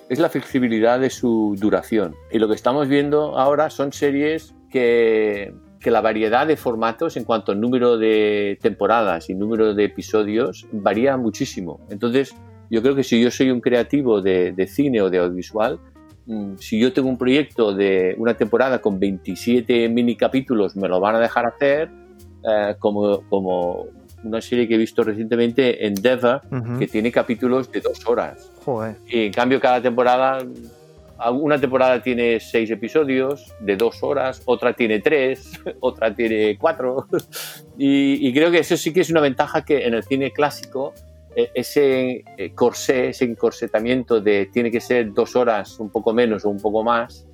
[0.08, 2.14] es la flexibilidad de su duración.
[2.30, 7.24] Y lo que estamos viendo ahora son series que, que la variedad de formatos en
[7.24, 11.80] cuanto al número de temporadas y número de episodios varía muchísimo.
[11.90, 12.34] Entonces,
[12.70, 15.78] yo creo que si yo soy un creativo de, de cine o de audiovisual,
[16.26, 21.00] mm, si yo tengo un proyecto de una temporada con 27 mini capítulos, me lo
[21.00, 21.90] van a dejar hacer
[22.48, 23.86] eh, como, como
[24.24, 26.40] una serie que he visto recientemente, Endeavor,
[26.78, 28.50] que tiene capítulos de dos horas.
[28.64, 28.96] Joder.
[29.06, 30.44] Y en cambio cada temporada,
[31.32, 37.06] una temporada tiene seis episodios de dos horas, otra tiene tres, otra tiene cuatro.
[37.78, 40.94] Y, y creo que eso sí que es una ventaja que en el cine clásico
[41.36, 46.44] eh, ese eh, corsé, ese encorsetamiento de tiene que ser dos horas, un poco menos
[46.44, 47.26] o un poco más.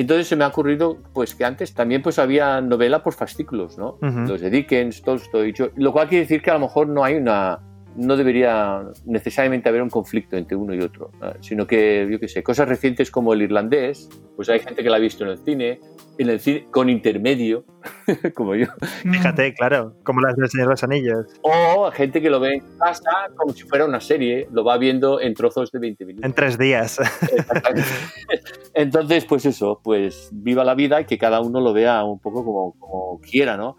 [0.00, 3.98] Entonces se me ha ocurrido pues que antes también pues había novela por fascículos, ¿no?
[4.00, 4.20] Ujú.
[4.28, 7.14] Los de Dickens, Tolstoy, yo- lo cual quiere decir que a lo mejor no hay
[7.16, 7.58] una
[7.98, 11.32] no debería necesariamente haber un conflicto entre uno y otro, ¿no?
[11.40, 14.96] sino que, yo qué sé, cosas recientes como el irlandés, pues hay gente que la
[14.96, 15.80] ha visto en el cine,
[16.16, 17.64] en el cine con intermedio,
[18.34, 18.66] como yo,
[19.02, 21.26] Fíjate, claro, como las del Señor de los Anillos.
[21.42, 25.20] o gente que lo ve en casa como si fuera una serie, lo va viendo
[25.20, 26.24] en trozos de 20 minutos.
[26.24, 27.00] En tres días.
[27.32, 27.88] Exactamente.
[28.74, 32.44] Entonces, pues eso, pues viva la vida y que cada uno lo vea un poco
[32.44, 33.76] como, como quiera, ¿no?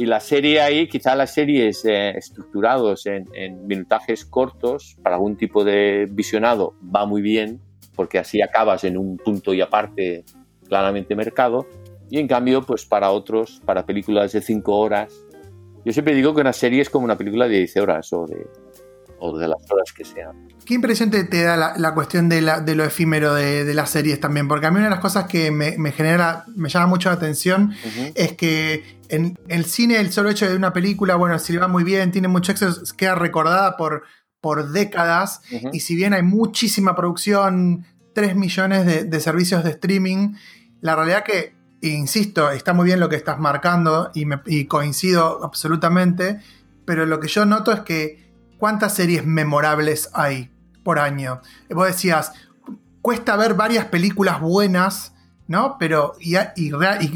[0.00, 5.36] Y la serie ahí, quizá las series eh, estructurados en, en minutajes cortos para algún
[5.36, 7.60] tipo de visionado va muy bien,
[7.94, 10.24] porque así acabas en un punto y aparte
[10.66, 11.66] claramente mercado.
[12.08, 15.12] Y en cambio, pues para otros, para películas de 5 horas,
[15.84, 18.46] yo siempre digo que una serie es como una película de 10 horas o de,
[19.20, 20.48] o de las horas que sean.
[20.64, 23.74] ¿Qué impresión te, te da la, la cuestión de, la- de lo efímero de, de
[23.74, 24.48] las series también?
[24.48, 27.16] Porque a mí una de las cosas que me, me genera, me llama mucho la
[27.16, 27.72] atención
[28.14, 31.68] es que en el cine el solo hecho de una película, bueno, si le va
[31.68, 34.04] muy bien, tiene mucho éxito, queda recordada por,
[34.40, 35.40] por décadas.
[35.72, 40.34] Y si bien hay muchísima producción, 3 millones de, de servicios de streaming,
[40.80, 45.44] la realidad que, insisto, está muy bien lo que estás marcando y, me- y coincido
[45.44, 46.40] absolutamente,
[46.84, 48.29] pero lo que yo noto es que
[48.60, 50.50] cuántas series memorables hay
[50.84, 51.40] por año.
[51.70, 52.32] Vos decías,
[53.02, 55.14] cuesta ver varias películas buenas,
[55.48, 55.76] ¿no?
[55.78, 56.36] Pero, y,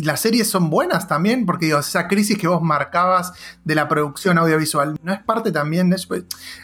[0.03, 3.33] las series son buenas también, porque digo, esa crisis que vos marcabas
[3.63, 6.15] de la producción audiovisual, ¿no es parte también de eso?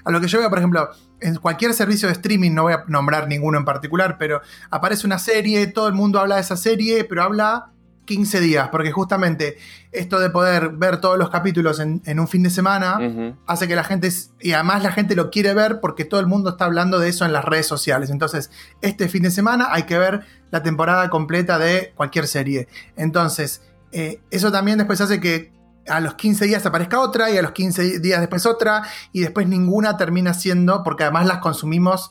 [0.05, 0.89] A lo que yo veo, por ejemplo,
[1.21, 5.19] en cualquier servicio de streaming, no voy a nombrar ninguno en particular, pero aparece una
[5.19, 7.71] serie, todo el mundo habla de esa serie, pero habla
[8.11, 9.57] 15 días, porque justamente
[9.93, 12.99] esto de poder ver todos los capítulos en, en un fin de semana
[13.47, 14.09] hace que la gente,
[14.41, 17.25] y además la gente lo quiere ver porque todo el mundo está hablando de eso
[17.25, 18.11] en las redes sociales.
[18.11, 18.51] Entonces,
[18.83, 22.67] este fin de semana hay que ver la temporada completa de cualquier serie.
[22.97, 25.53] Entonces, eh, eso también después hace que
[25.87, 28.83] a los 15 días aparezca otra y a los 15 días después otra
[29.13, 32.11] y después ninguna termina siendo, porque además las consumimos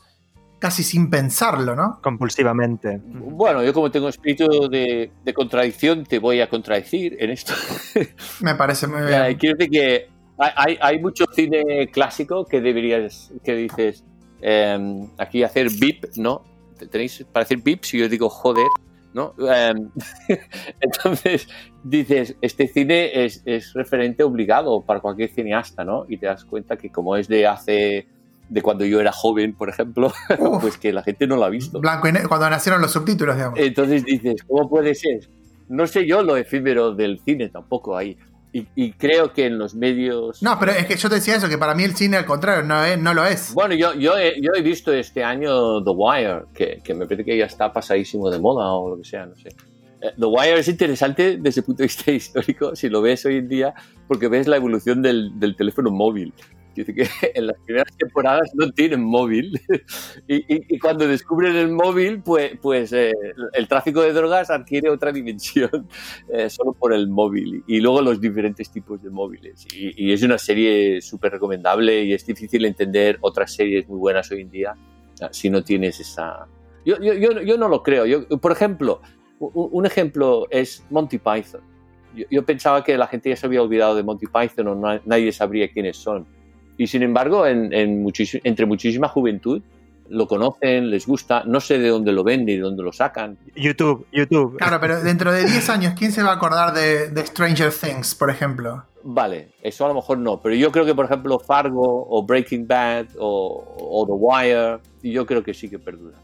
[0.60, 1.98] casi sin pensarlo, ¿no?
[2.02, 3.00] Compulsivamente.
[3.04, 7.54] Bueno, yo como tengo espíritu de, de contradicción, te voy a contradecir en esto.
[8.40, 9.38] Me parece muy Eh, bien.
[9.38, 10.08] Quiero decir que
[10.38, 14.04] hay, mucho cine clásico que deberías, que dices,
[14.42, 16.44] eh, aquí hacer bip, ¿no?
[16.90, 18.68] Tenéis para hacer bip si yo digo joder,
[19.12, 19.34] ¿no?
[19.50, 19.74] Eh,
[20.80, 21.48] entonces
[21.84, 26.06] dices, este cine es, es referente obligado para cualquier cineasta, ¿no?
[26.08, 28.06] Y te das cuenta que como es de hace,
[28.50, 31.48] de cuando yo era joven, por ejemplo, Uf, pues que la gente no lo ha
[31.48, 31.80] visto.
[31.80, 33.58] blanco y cuando nacieron los subtítulos, digamos.
[33.58, 35.28] Entonces dices, ¿cómo puede ser?
[35.68, 38.18] No sé yo lo efímero del cine tampoco ahí.
[38.52, 40.42] Y, y creo que en los medios...
[40.42, 42.64] No, pero es que yo te decía eso, que para mí el cine al contrario
[42.64, 43.54] no, es- no lo es.
[43.54, 47.24] Bueno, yo, yo, he, yo he visto este año The Wire, que, que me parece
[47.24, 49.50] que ya está pasadísimo de moda o lo que sea, no sé.
[50.02, 53.36] Eh, The Wire es interesante desde el punto de vista histórico, si lo ves hoy
[53.36, 53.72] en día,
[54.08, 56.34] porque ves la evolución del, del teléfono móvil.
[56.74, 59.60] Decir que en las primeras temporadas no tienen móvil
[60.28, 63.12] y, y- y cuando descubren el móvil, pues, pues eh,
[63.52, 65.70] el tráfico de drogas adquiere otra dimensión
[66.32, 69.66] eh, solo por el móvil y luego los diferentes tipos de móviles.
[69.74, 74.30] Y, y es una serie súper recomendable y es difícil entender otras series muy buenas
[74.30, 74.74] hoy en día
[75.32, 76.46] si no tienes esa...
[76.86, 78.06] Yo, yo, yo, yo no lo creo.
[78.06, 79.02] Yo, por ejemplo,
[79.38, 81.60] un ejemplo es Monty Python.
[82.30, 85.30] Yo, pensaba que la gente ya se había olvidado de Monty Python o na- nadie
[85.30, 86.26] sabría quiénes son.
[86.80, 89.60] Y sin embargo, en, en muchis- entre muchísima juventud
[90.08, 93.36] lo conocen, les gusta, no sé de dónde lo ven ni de dónde lo sacan.
[93.54, 94.56] YouTube, YouTube.
[94.56, 98.14] Claro, pero dentro de 10 años, ¿quién se va a acordar de, de Stranger Things,
[98.14, 98.82] por ejemplo?
[99.04, 102.66] Vale, eso a lo mejor no, pero yo creo que, por ejemplo, Fargo o Breaking
[102.66, 106.16] Bad o, o The Wire, yo creo que sí que perdura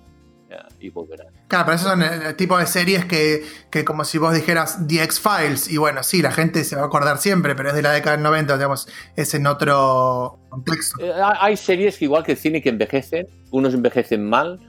[0.81, 1.25] y volverá.
[1.49, 4.79] Claro, pero esos son el, el tipo de series que, que como si vos dijeras
[4.87, 7.83] The X-Files, y bueno, sí, la gente se va a acordar siempre, pero es de
[7.83, 11.05] la década del 90, digamos, es en otro contexto.
[11.05, 14.61] Eh, hay series que igual que el cine que envejecen, unos envejecen mal,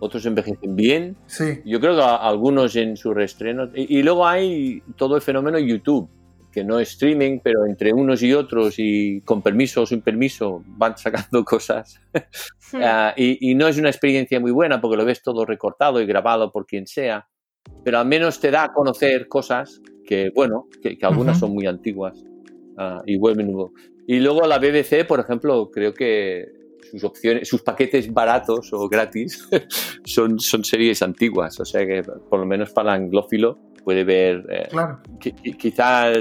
[0.00, 1.60] otros envejecen bien, Sí.
[1.64, 5.58] yo creo que a- algunos en su reestreno, y, y luego hay todo el fenómeno
[5.58, 6.08] YouTube.
[6.52, 10.96] Que no streaming, pero entre unos y otros y con permiso o sin permiso van
[10.96, 12.00] sacando cosas.
[12.74, 16.50] Ah, y, no es una experiencia muy buena porque lo ves todo recortado y grabado
[16.50, 17.28] por quien sea,
[17.84, 22.24] pero al menos te da a conocer cosas que, bueno, que, algunas son muy antiguas
[22.76, 23.54] uh, y vuelven.
[24.06, 26.46] Y luego la BBC, por ejemplo, creo que
[26.90, 29.46] sus opciones, sus paquetes baratos o gratis
[30.04, 33.58] son, son series antiguas, o sea que por lo menos para el anglófilo
[33.88, 34.44] puede ver.
[34.50, 35.00] Eh, claro.
[35.58, 36.12] quizá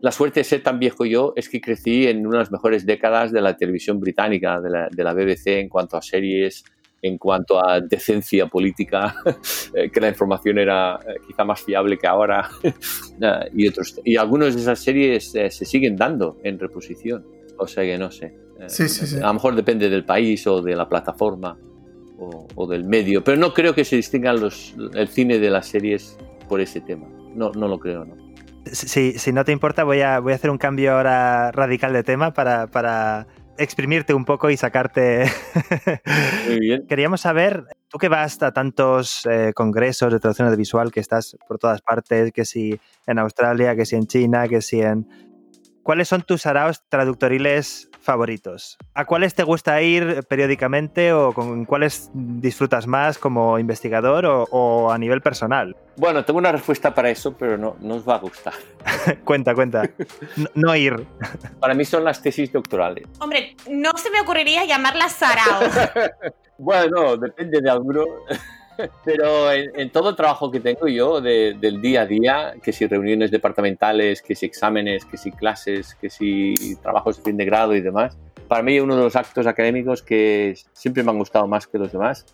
[0.00, 2.86] la suerte de ser tan viejo yo es que crecí en una de las mejores
[2.86, 6.64] décadas de la televisión británica, de la, de la BBC, en cuanto a series,
[7.02, 9.16] en cuanto a decencia política,
[9.74, 12.48] eh, que la información era eh, quizá más fiable que ahora.
[13.52, 17.26] y, otros, y algunas de esas series se siguen dando en reposición.
[17.58, 18.34] O sea que no sé.
[18.66, 19.16] Sí, sí, sí.
[19.18, 21.58] A lo mejor depende del país o de la plataforma
[22.18, 25.66] o, o del medio, pero no creo que se distingan los, el cine de las
[25.66, 26.16] series
[26.50, 27.06] por ese tema.
[27.32, 28.16] No, no lo creo, ¿no?
[28.66, 32.02] Si, si no te importa, voy a, voy a hacer un cambio ahora radical de
[32.02, 35.24] tema para, para exprimirte un poco y sacarte.
[36.48, 36.86] Muy bien.
[36.88, 41.58] Queríamos saber, tú que vas a tantos eh, congresos de traducción audiovisual, que estás por
[41.58, 45.06] todas partes, que si en Australia, que si en China, que si en
[45.82, 48.78] ¿Cuáles son tus araos traductoriles favoritos?
[48.94, 54.98] ¿A cuáles te gusta ir periódicamente o con cuáles disfrutas más como investigador o, a
[54.98, 55.76] nivel personal?
[55.96, 58.54] Bueno, tengo una respuesta para eso, pero no, no os va a gustar.
[59.24, 59.88] cuenta, cuenta.
[60.54, 61.06] No, ir.
[61.60, 63.06] Para mí son las tesis doctorales.
[63.18, 65.60] Hombre, no se me ocurriría llamarlas sarao.
[66.58, 68.04] bueno, depende de alguno.
[69.04, 73.30] Pero en, todo el trabajo que tengo yo del día a día, que si reuniones
[73.30, 77.80] departamentales, que si exámenes, que si clases, que si trabajos de fin de grado y
[77.80, 78.16] demás,
[78.48, 81.92] para mí uno de los actos académicos que siempre me han gustado más que los
[81.92, 82.26] demás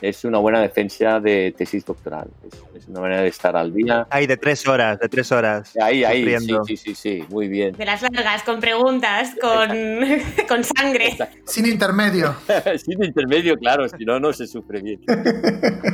[0.00, 2.28] es una buena defensa de tesis doctoral.
[2.74, 4.06] Es, una manera de estar al día.
[4.10, 5.76] Ahí, de tres horas, de tres horas.
[5.80, 7.72] Ahí, ahí, sí, sí, sí, sí, muy bien.
[7.76, 9.68] De las largas, con preguntas, con,
[10.48, 11.16] con sangre.
[11.44, 12.34] Sin intermedio.
[12.84, 15.00] Sin intermedio, claro, si no, no se sufre bien.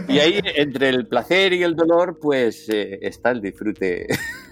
[0.08, 4.06] y ahí, entre el placer y el dolor, pues eh, está el disfrute.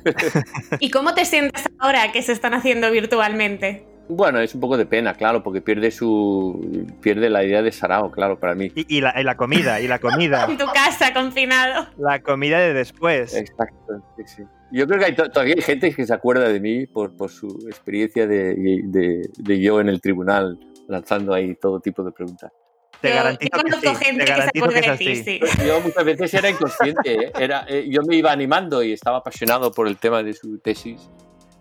[0.81, 3.94] ¿Y cómo te sientes ahora que se están haciendo virtualmente?
[4.09, 8.11] Bueno, es un poco de pena, claro, porque pierde su pierde la idea de Sarao,
[8.11, 8.71] claro, para mí.
[8.75, 10.45] Y, la, comida, y la comida.
[10.49, 11.87] en tu casa, confinado.
[11.97, 13.35] La comida de después.
[13.35, 14.43] Exacto, sí,
[14.73, 17.49] Yo creo que hay todavía hay gente que se acuerda de mí por, por su
[17.67, 22.53] experiencia de, de, yo en el tribunal, lanzando ahí todo tipo de preguntas.
[23.01, 23.95] Te garantizo que sí.
[24.05, 25.41] Gente que se de ti, sí.
[25.67, 27.33] Yo muchas veces era inconsciente, ¿eh?
[27.39, 31.11] era, eh, yo me iba animando y estaba apasionado por el tema de su tesis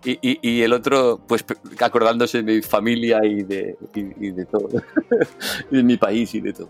[0.04, 1.44] y, el otro, pues
[1.80, 4.68] acordándose de mi familia y de, de todo,
[5.70, 6.68] de mi país y de todo.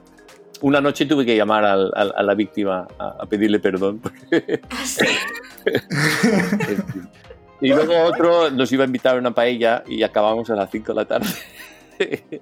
[0.61, 4.01] Una noche tuve que llamar a la víctima a, pedirle perdón.
[7.61, 10.93] y luego otro nos iba a invitar a una paella y acabamos a las 5
[10.93, 11.29] de la tarde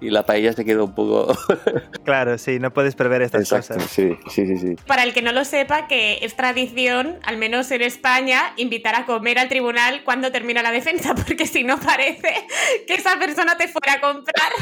[0.00, 1.36] y la paella se quedó un poco...
[2.04, 3.82] claro, sí, no puedes prever estas cosas.
[3.90, 4.76] Sí, sí, sí, sí.
[4.86, 9.06] Para el que no lo sepa, que es tradición, al menos en España, invitar a
[9.06, 12.46] comer al tribunal cuando termina la defensa, porque si no parece
[12.86, 14.52] que esa persona te fuera a comprar.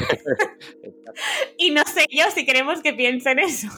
[1.59, 3.69] y no sé yo si queremos que piensen eso.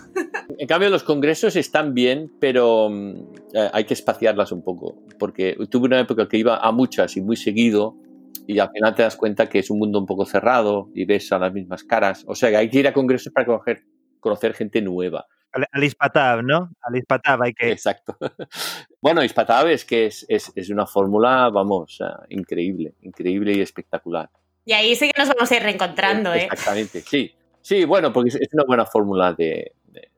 [0.58, 5.56] en cambio, los congresos están bien, pero mm, eh, hay que espaciarlas un poco, porque
[5.70, 7.96] tuve una época que iba a muchas y muy seguido
[8.46, 11.32] y al final te das cuenta que es un mundo un poco cerrado y ves
[11.32, 12.24] a las mismas caras.
[12.26, 13.84] O sea, que hay que ir a congresos para conocer,
[14.20, 15.26] conocer gente nueva.
[15.52, 16.70] Al, Ispatab, ¿no?
[16.82, 17.70] Al Ispatab hay que...
[17.70, 18.16] Exacto.
[19.00, 24.28] bueno, Ispatab es que es, es, es una fórmula, vamos, increíble, increíble y espectacular.
[24.64, 26.48] Y ahí sí que nos vamos a ir reencontrando, ¿eh?
[26.50, 27.32] Exactamente, sí.
[27.60, 29.72] Sí, bueno, porque es una buena fórmula de,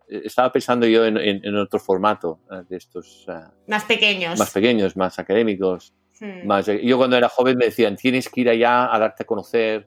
[0.08, 3.26] estaba pensando yo en, en, otro formato eh, de estos...
[3.28, 3.32] Eh,
[3.66, 4.38] más pequeños.
[4.38, 5.92] Más pequeños, más académicos.
[6.20, 6.48] Hmm.
[6.82, 9.86] yo cuando era joven me decían, tienes que ir allá a darte a conocer,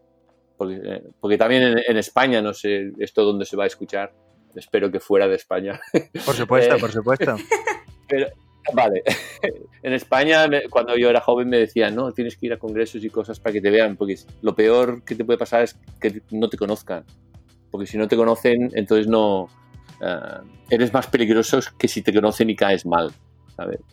[0.57, 4.13] porque, eh, porque también en, España, no sé esto dónde se va a escuchar,
[4.55, 5.79] espero que fuera de España.
[6.25, 7.35] Por supuesto, por supuesto.
[8.07, 8.27] Pero,
[8.73, 9.03] vale,
[9.83, 13.09] en España cuando yo era joven me decían, no, tienes que ir a congresos y
[13.09, 16.49] cosas para que te vean, porque lo peor que te puede pasar es que no
[16.49, 17.05] te conozcan,
[17.71, 19.47] porque si no te conocen, entonces no...
[20.01, 23.11] Eh, eres más peligroso que si te conocen y caes mal.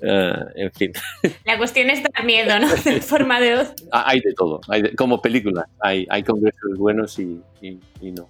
[0.00, 0.92] Eh, en fin.
[1.44, 2.68] La cuestión es dar miedo, ¿no?
[2.68, 3.74] De forma de voz.
[3.92, 7.40] Ah, hay de todo, hay como película, hay, hay congresos buenos y,
[8.02, 8.28] no.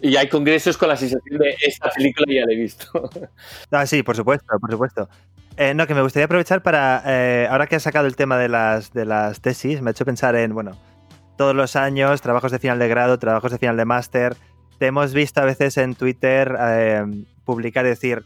[0.00, 2.86] Y hay congresos con la sensación de esta película ya la he visto.
[3.70, 5.08] Ah, sí, por supuesto, por supuesto.
[5.56, 8.48] Eh, no, que me gustaría aprovechar para, eh, ahora que has sacado el tema de
[8.48, 10.78] las, de las tesis, me ha hecho pensar en, bueno,
[11.36, 14.36] todos los años, trabajos de final de grado, trabajos de final de máster,
[14.78, 16.56] te hemos visto a veces en Twitter
[17.44, 18.24] publicar y decir,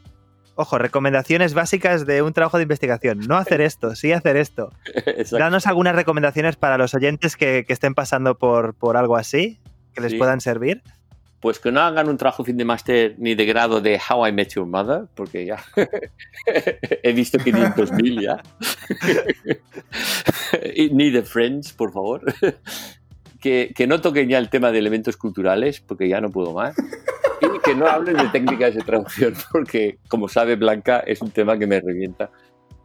[0.59, 3.21] Ojo, recomendaciones básicas de un trabajo de investigación.
[3.29, 4.73] No hacer esto, sí hacer esto.
[4.95, 5.39] Exacto.
[5.39, 9.61] Danos algunas recomendaciones para los oyentes que, que estén pasando por, por algo así,
[9.95, 10.19] que les Sí.
[10.19, 10.83] puedan servir.
[11.41, 14.33] Pues que no hagan un trabajo fin de máster ni de grado de How I
[14.33, 15.63] Met Your Mother, porque ya
[17.03, 18.43] he visto 500.000 ya.
[20.75, 22.23] Y ni de Friends, por favor.
[23.41, 26.75] Que, que no toquen ya el tema de elementos culturales, porque ya no puedo más.
[27.67, 31.67] Que no hablen de técnicas de traducción, porque, como sabe Blanca, es un tema que
[31.67, 32.31] me revienta.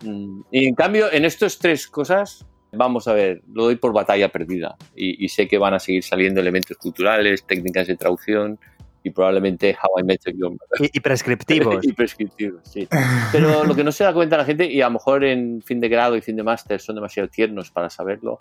[0.04, 4.30] Mm, Y en cambio, en estas tres cosas, vamos a ver, lo doy por batalla
[4.30, 4.76] perdida.
[4.96, 8.60] Y, y sé que van a seguir saliendo elementos culturales, técnicas de traducción
[9.04, 10.80] y probablemente How I Met Your Mother.
[10.80, 11.78] Y, y prescriptivos.
[11.84, 12.88] y prescriptivos, sí.
[13.32, 15.80] Pero lo que no se da cuenta la gente, y a lo mejor en fin
[15.80, 18.38] de grado y fin de máster son demasiado tiernos para saberlo,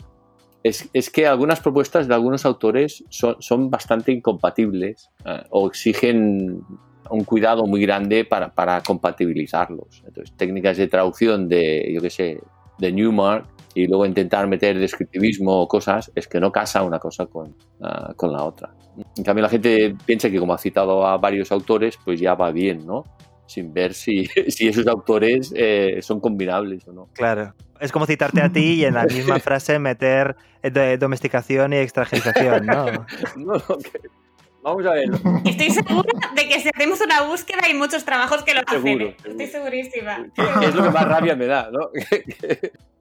[0.63, 6.63] es, que algunas propuestas de algunos autores son, bastante incompatibles eh, o exigen
[7.11, 10.03] un cuidado muy grande para, compatibilizarlos.
[10.07, 12.41] Entonces, técnicas de traducción de, yo qué sé,
[12.79, 17.27] de Newmark y luego intentar meter descriptivismo o cosas, es que no casa una cosa
[17.27, 17.57] con,
[18.17, 18.75] con la otra.
[19.17, 22.51] En cambio, la gente piensa que como ha citado a varios autores, pues ya va
[22.51, 23.05] bien, ¿no?
[23.47, 27.09] Sin ver si, si esos autores eh, son combinables o no.
[27.13, 27.55] Claro.
[27.81, 31.77] Es como citarte a ti y en la misma frase meter eh, de- domesticación y
[31.77, 32.87] extranjerización, ¿no?
[33.37, 34.01] No, no, que-
[34.63, 35.09] Vamos a ver.
[35.45, 38.83] Estoy segura de que si hacemos una búsqueda hay muchos trabajos que lo hacen.
[38.83, 39.17] Seguro, ¿eh?
[39.23, 39.31] seguro.
[39.43, 40.27] Estoy segurísima.
[40.63, 41.89] es lo que más rabia me da, ¿no?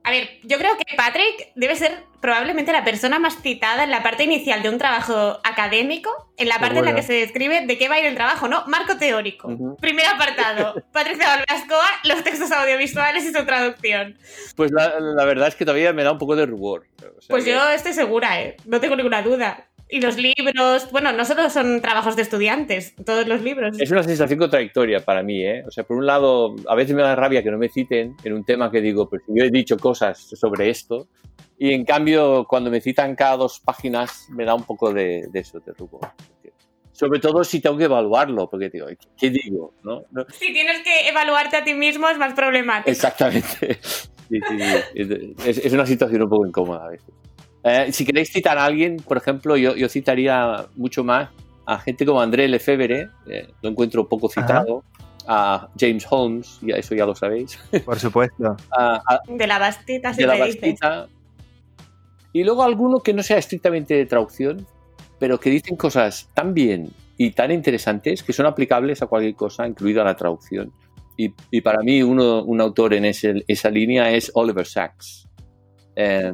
[0.02, 4.02] A ver, yo creo que Patrick debe ser probablemente la persona más citada en la
[4.02, 7.78] parte inicial de un trabajo académico, en la parte en la que se describe de
[7.78, 8.64] qué va a ir el trabajo, ¿no?
[8.68, 9.50] Marco teórico.
[9.80, 14.18] Primer apartado, Patrick Zabalbascoa, los textos audiovisuales y su traducción.
[14.56, 16.88] Pues la, la verdad es que todavía me da un poco de rubor.
[16.98, 18.56] O sea Pues que- yo estoy segura, ¿eh?
[18.66, 19.68] No tengo ninguna duda.
[19.92, 23.80] Y los libros, bueno, no solo son trabajos de estudiantes, todos los libros.
[23.80, 25.64] Es una sensación contradictoria para mí, ¿eh?
[25.68, 28.34] O sea, por un lado, a veces me da rabia que no me citen en
[28.34, 31.08] un tema que digo, pues yo he dicho cosas sobre esto,
[31.58, 35.40] y en cambio, cuando me citan cada dos páginas, me da un poco de, de
[35.40, 36.08] eso, de rubor.
[36.92, 38.86] Sobre todo si tengo que evaluarlo, porque digo,
[39.18, 39.74] ¿qué digo?
[39.84, 40.04] ¿No?
[40.12, 42.92] No- Si tienes que evaluarte a ti mismo es más problemático.
[42.92, 43.80] Exactamente.
[44.30, 44.60] Sí, sí,
[44.96, 45.36] sí.
[45.44, 47.10] Es, es una situación un poco incómoda a veces.
[47.64, 51.30] Eh, si queréis citar a alguien, por ejemplo, yo, yo citaría mucho más
[51.66, 54.84] a gente como André Lefebvre, eh, lo encuentro poco citado,
[55.28, 58.56] a James Holmes, ya, eso ya lo sabéis, Por supuesto.
[58.76, 60.62] a, a- De la bastita, si de la me dices.
[60.62, 61.08] Bastita.
[62.34, 64.66] Y luego alguno que no sea estrictamente de traducción,
[65.20, 69.68] pero que dicen cosas tan bien y tan interesantes que son aplicables a cualquier cosa,
[69.68, 70.72] incluida la traducción.
[71.18, 75.28] Y, y para mí uno, un autor en ese- esa línea es Oliver Sacks,
[75.96, 76.32] eh,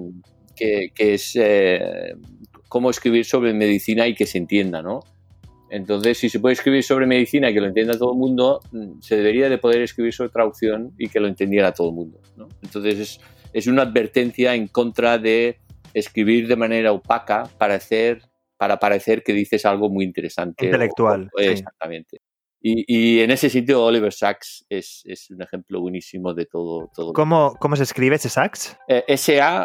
[0.56, 2.16] que, que es eh,
[2.70, 5.02] cómo escribir sobre medicina y que se entienda, ¿no?
[5.70, 9.00] Entonces, si se puede escribir sobre medicina y que lo entienda todo el mundo, mm,
[9.02, 12.48] se debería de poder escribir sobre traducción y que lo entendiera todo el mundo, ¿no?
[12.64, 13.20] Entonces, es,
[13.52, 15.58] es una advertencia en contra de
[15.94, 18.22] escribir de manera opaca para hacer,
[18.58, 20.66] para parecer que dices algo muy interesante.
[20.66, 21.46] o- Intelectual, o- sí.
[21.48, 22.20] Exactamente.
[22.68, 26.90] Y, y en ese sitio Oliver Sacks es, es un ejemplo buenísimo de todo.
[26.96, 27.14] todo.
[27.14, 28.76] ¿Cómo, cómo se escribe ese sax?
[28.88, 29.60] Eh, S-A-C-K-S.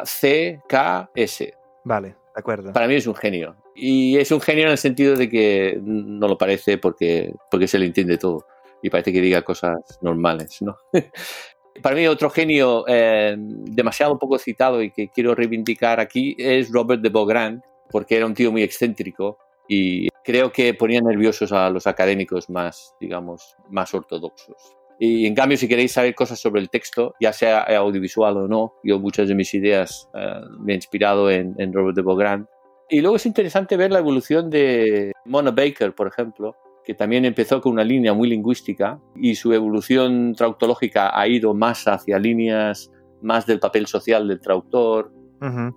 [1.83, 2.75] Vale, de acuerdo.
[2.75, 3.57] Para mí es un genio.
[3.75, 7.79] Y es un genio en el sentido de que no lo parece porque, porque se
[7.79, 8.45] le entiende todo.
[8.83, 10.77] Y parece que diga cosas normales, ¿no?
[11.83, 17.01] Para mí otro genio eh, demasiado poco citado y que quiero reivindicar aquí es Robert
[17.01, 19.39] de Beaugrand, porque era un tío muy excéntrico
[19.73, 24.57] y creo que ponía nerviosos a los académicos más, digamos, más ortodoxos.
[24.99, 28.75] Y en cambio, si queréis saber cosas sobre el texto, ya sea audiovisual o no,
[28.83, 32.47] yo muchas de mis ideas eh, me he inspirado en, en Robert de Beaugrand.
[32.89, 37.61] Y luego es interesante ver la evolución de Mona Baker, por ejemplo, que también empezó
[37.61, 42.91] con una línea muy lingüística y su evolución trautológica ha ido más hacia líneas
[43.23, 45.12] más del papel social del traductor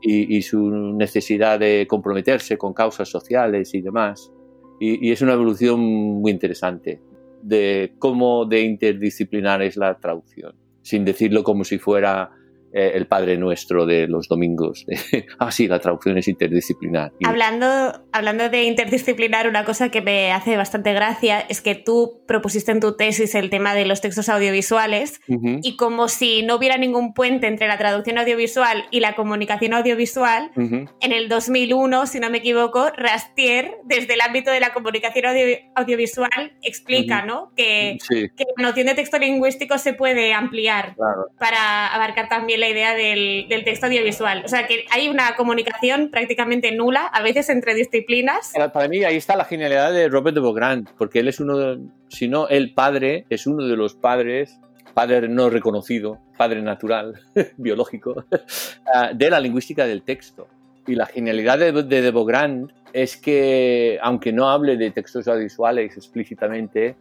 [0.02, 4.32] Y su necesidad de comprometerse con causas sociales y demás.
[4.80, 7.02] Y, y es una evolución muy interesante
[7.42, 12.32] de cómo de interdisciplinar es la traducción, sin decirlo como si fuera
[12.74, 14.86] eh, el Padre Nuestro de los domingos.
[15.40, 17.12] ah, sí, la traducción es interdisciplinar.
[17.24, 22.72] Hablando, hablando de interdisciplinar, una cosa que me hace bastante gracia es que tú propusiste
[22.72, 26.78] en tu tesis el tema de los textos audiovisuales Ujú, y como si no hubiera
[26.78, 30.86] ningún puente entre la traducción audiovisual y la comunicación audiovisual, ujú.
[31.02, 35.58] en el 2001, si no me equivoco, Rastier, desde el ámbito de la comunicación audio-
[35.76, 37.28] audiovisual, explica Ujú.
[37.28, 37.52] ¿no?
[37.56, 41.28] que, Sí, que la noción de texto lingüístico se puede ampliar claro.
[41.40, 44.44] para abarcar también la idea del, del, texto audiovisual.
[44.46, 48.54] O sea, que hay una comunicación prácticamente nula, a veces entre disciplinas.
[48.74, 51.80] Para mí ahí está la genialidad de Robert de Beaugrand, porque él es uno, de,
[52.08, 54.60] si no el padre, es uno de los padres
[54.94, 57.20] padre no reconocido, padre natural,
[57.58, 58.26] biológico,
[58.94, 60.48] ah, de la lingüística del texto.
[60.86, 65.96] Y la genialidad de, de, de Beaugrand es que, aunque no hable de textos audiovisuales
[65.98, 66.96] explícitamente,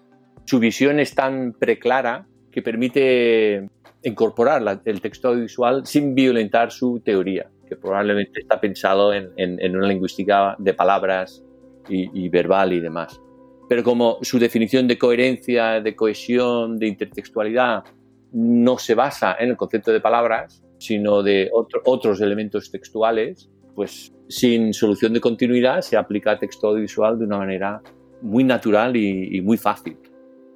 [0.44, 3.68] su visión es tan preclara que permite
[4.04, 9.32] incorporar el texto audiovisual sin violentar su teoría, que probablemente está pensado en,
[9.76, 11.44] una lingüística de palabras
[11.88, 13.20] y, y, verbal y demás.
[13.68, 17.84] Pero como su definición de coherencia, de cohesión, de intertextualidad
[18.32, 24.12] no se basa en el concepto de palabras, sino de otro, otros elementos textuales, pues
[24.28, 27.82] sin solución de continuidad se aplica texto audiovisual de una manera
[28.20, 29.96] muy natural y, y muy fácil.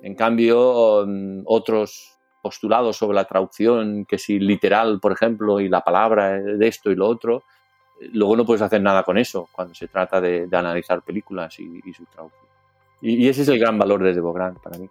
[0.02, 2.15] En cambio, um, otros
[2.46, 6.94] postulados sobre la traducción, que si literal, por ejemplo, y la palabra de esto y
[6.94, 7.42] lo otro,
[8.12, 11.80] luego no puedes hacer nada con eso cuando se trata de, de analizar películas y,
[11.84, 12.46] y su traducción.
[13.00, 14.88] Y, y, ese es el gran valor de Devogrand para mí.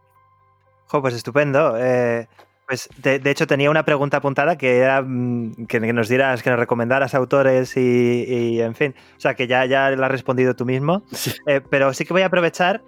[0.88, 1.78] Jo, pues estupendo.
[1.78, 2.28] Eh,
[2.68, 6.50] pues de, de, hecho tenía una pregunta apuntada que era mm, que, nos dieras, que
[6.50, 8.96] nos recomendaras autores y, y, en fin.
[9.16, 11.04] O sea, que ya, ya la has respondido tú mismo.
[11.14, 11.32] Sí.
[11.48, 12.84] Eh, pero sí que voy a aprovechar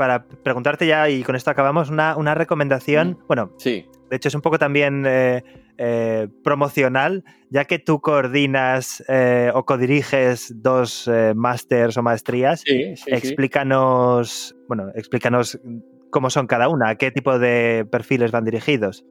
[0.00, 3.18] para preguntarte ya, y con esto acabamos, una, una recomendación.
[3.28, 3.86] Bueno, sí.
[4.10, 5.44] De hecho es un poco también eh,
[5.78, 12.62] eh, promocional, ya que tú coordinas eh, o codiriges dos másters o maestrías.
[12.66, 14.64] Sí, sí, explícanos, sí.
[14.68, 15.60] bueno, explícanos
[16.10, 19.06] cómo son cada una, a qué tipo de perfiles van dirigidos.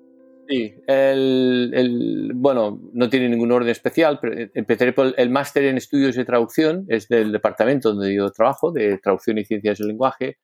[0.50, 5.78] Sí, el, el, bueno, no tiene ningún orden especial, pero empezaré por el máster en
[5.78, 10.39] estudios de traducción, es del departamento donde yo trabajo, de traducción y ciencias del lenguaje,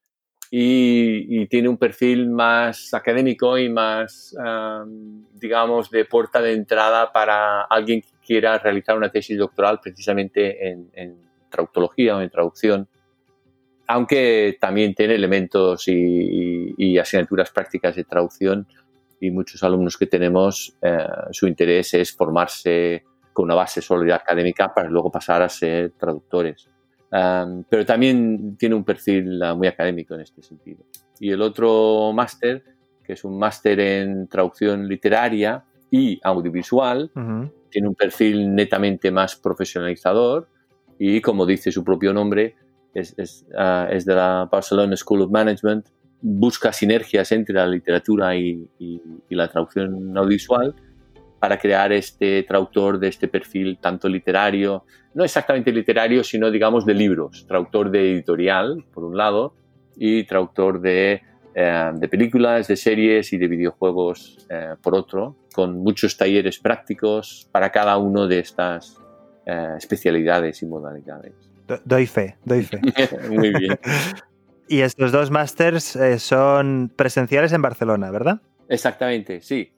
[0.52, 4.36] y, tiene un perfil más académico y más,
[5.34, 10.90] digamos, de puerta de entrada para alguien que quiera realizar una tesis doctoral precisamente en,
[10.94, 12.88] en traductología o en traducción,
[13.88, 18.68] aunque también tiene elementos y, y, asignaturas prácticas de traducción
[19.20, 24.74] y muchos alumnos que tenemos, eh, su interés es formarse con una base sólida académica
[24.74, 26.70] para luego pasar a ser traductores.
[27.16, 30.84] Um, pero también tiene un perfil uh, muy académico en este sentido.
[31.18, 32.62] Y el otro máster,
[33.06, 37.52] que es un máster en traducción literaria y audiovisual, uh -huh.
[37.70, 40.50] tiene un perfil netamente más profesionalizador
[41.00, 42.56] y, como dice su propio nombre,
[42.94, 45.86] es, es, uh, es de la Barcelona School of Management,
[46.22, 50.76] busca sinergias entre la literatura y, y, y la traducción audiovisual
[51.40, 56.94] para crear este traductor de este perfil tanto literario, no exactamente literario, sino digamos de
[56.94, 59.54] libros, traductor de editorial, por un lado,
[59.96, 61.22] y traductor de,
[61.54, 67.48] eh, de películas, de series y de videojuegos, eh, por otro, con muchos talleres prácticos
[67.52, 68.98] para cada uno de estas
[69.46, 71.34] eh, especialidades y modalidades.
[71.68, 72.82] Do doy fe, doy fe.
[73.30, 73.80] Muy bien.
[74.68, 78.42] y estos dos másters son presenciales en Barcelona, ¿verdad?
[78.68, 79.72] Exactamente, sí.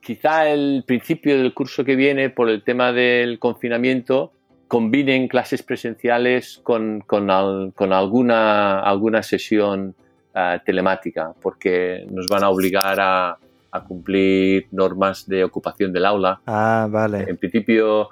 [0.00, 4.32] Quizá el principio del curso que viene, por el tema del confinamiento,
[4.68, 9.96] combinen clases presenciales con, con, al, con alguna, alguna sesión
[10.34, 13.36] uh, telemática, porque nos van a obligar a,
[13.72, 16.40] a, cumplir normas de ocupación del aula.
[16.46, 17.24] Ah, vale.
[17.28, 18.10] En principio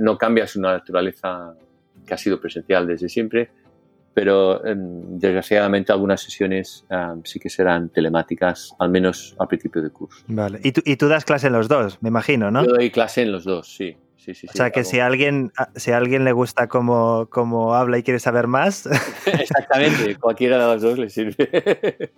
[0.00, 1.54] no cambia su naturaleza
[2.04, 3.50] que ha sido presencial desde siempre,
[4.14, 9.92] pero eh, desgraciadamente algunas sesiones um, sí que serán telemáticas, al menos al principio del
[9.92, 10.22] curso.
[10.28, 10.60] Vale.
[10.62, 12.64] ¿Y tú, y tú das clase en los dos, me imagino, ¿no?
[12.64, 13.96] Yo doy clase en los dos, sí.
[14.16, 17.74] Sí, sí, o sea, que si a, alguien, si a alguien le gusta cómo, cómo
[17.74, 18.86] habla y quiere saber más.
[19.26, 22.12] Exactamente, cualquiera de los dos le sirve.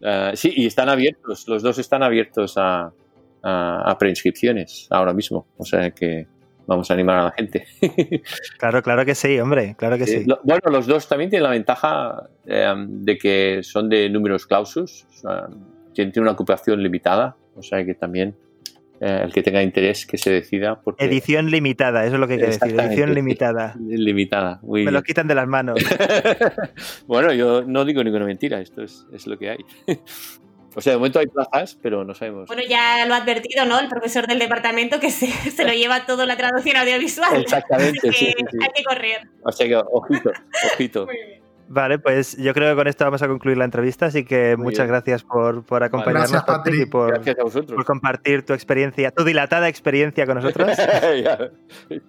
[0.00, 2.92] uh, sí, y están abiertos, los dos están abiertos a,
[3.40, 5.46] a, a, preinscripciones ahora mismo.
[5.58, 6.26] O sea que
[6.66, 7.66] vamos a animar a la gente.
[8.58, 10.20] claro, claro que sí, hombre, claro que sí.
[10.20, 10.24] sí.
[10.26, 15.06] Lo, bueno, los dos también tienen la ventaja eh, de que son de números clausus,
[15.10, 15.48] o sea,
[15.92, 18.34] tienen una ocupación limitada, o sea que también
[19.00, 20.80] eh, el que tenga interés que se decida.
[20.80, 21.04] Porque...
[21.04, 23.74] Edición limitada, eso es lo que quiere decir, edición limitada.
[23.80, 25.80] Limitada, muy Me lo quitan de las manos.
[27.08, 29.58] bueno, yo no digo ninguna mentira, esto es, es lo que hay.
[30.74, 32.46] O sea, de momento hay plazas, pero no sabemos.
[32.46, 33.78] Bueno, ya lo ha advertido, ¿no?
[33.78, 37.42] El profesor del departamento que se, se lo lleva todo la traducción audiovisual.
[37.42, 38.58] Exactamente, que sí, sí, sí.
[38.62, 39.28] Hay que correr.
[39.42, 40.30] O sea que, ojito,
[40.74, 41.08] ojito.
[41.68, 44.64] Vale, pues yo creo que con esto vamos a concluir la entrevista, así que Muy
[44.66, 44.88] muchas bien.
[44.88, 47.74] gracias por, por acompañarnos Gracias, Patrick, y por, Gracias a vosotros.
[47.76, 50.68] por compartir tu experiencia, tu dilatada experiencia con nosotros.
[51.22, 51.50] Ya,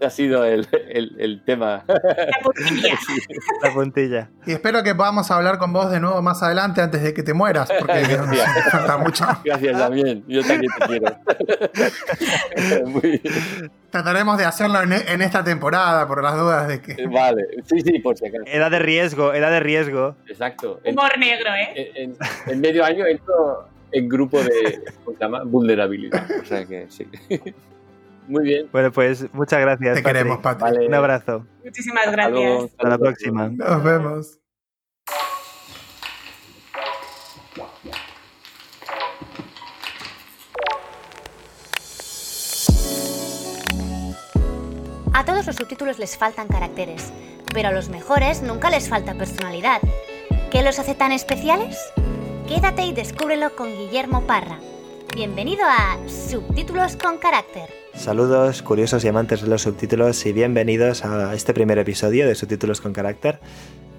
[0.05, 1.83] ha sido el, el- el tema.
[1.87, 1.97] La
[2.43, 2.95] puntilla.
[3.63, 4.29] la puntilla.
[4.45, 7.33] Y espero que podamos hablar con vos de nuevo más adelante antes de que te
[7.33, 8.17] mueras, porque sé,
[8.71, 9.25] falta mucho.
[9.45, 10.23] Gracias también.
[10.27, 11.17] Yo también te quiero.
[12.87, 13.71] Muy bien.
[13.93, 17.05] Trataremos de hacerlo en, en esta temporada por las dudas de que.
[17.07, 17.43] Vale.
[17.65, 18.43] Sí, sí, por si acaso.
[18.47, 20.15] Edad de riesgo, edad de riesgo.
[20.27, 20.81] Exacto.
[20.83, 21.91] En, Humor negro, ¿eh?
[21.95, 22.17] en-
[22.47, 25.43] en medio año entro en grupo de ¿cómo se llama?
[25.43, 26.25] vulnerabilidad.
[26.41, 27.07] O sea que sí.
[28.27, 28.67] Muy bien.
[28.71, 29.95] Bueno, pues muchas gracias.
[29.97, 30.05] Te Patrick.
[30.23, 30.61] queremos, Patrick.
[30.73, 30.87] Vale.
[30.87, 31.45] Un abrazo.
[31.63, 32.49] Muchísimas Hasta luego.
[32.51, 32.71] gracias.
[32.71, 33.49] Hasta la próxima.
[33.49, 34.42] Nos vemos.
[45.15, 47.13] A todos los subtítulos les faltan caracteres,
[47.53, 49.79] pero a los mejores nunca les falta personalidad.
[50.49, 51.77] ¿Qué los hace tan especiales?
[52.47, 54.59] Quédate y descúbrelo con Guillermo Parra.
[55.15, 57.69] Bienvenido a Subtítulos con Carácter.
[57.93, 62.81] Saludos, curiosos y amantes de los subtítulos, y bienvenidos a este primer episodio de Subtítulos
[62.81, 63.39] con Carácter.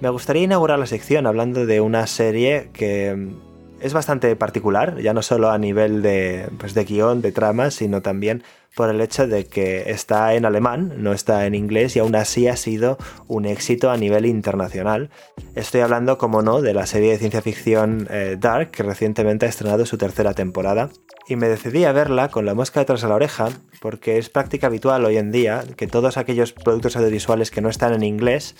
[0.01, 3.31] Me gustaría inaugurar la sección hablando de una serie que
[3.79, 8.01] es bastante particular, ya no solo a nivel de, pues, de guion, de trama, sino
[8.01, 8.43] también
[8.75, 12.47] por el hecho de que está en alemán, no está en inglés, y aún así
[12.47, 12.97] ha sido
[13.27, 15.09] un éxito a nivel internacional.
[15.55, 19.49] Estoy hablando, como no, de la serie de ciencia ficción eh, Dark, que recientemente ha
[19.49, 20.89] estrenado su tercera temporada.
[21.27, 23.47] Y me decidí a verla con la mosca detrás de la oreja,
[23.81, 27.93] porque es práctica habitual hoy en día que todos aquellos productos audiovisuales que no están
[27.93, 28.55] en inglés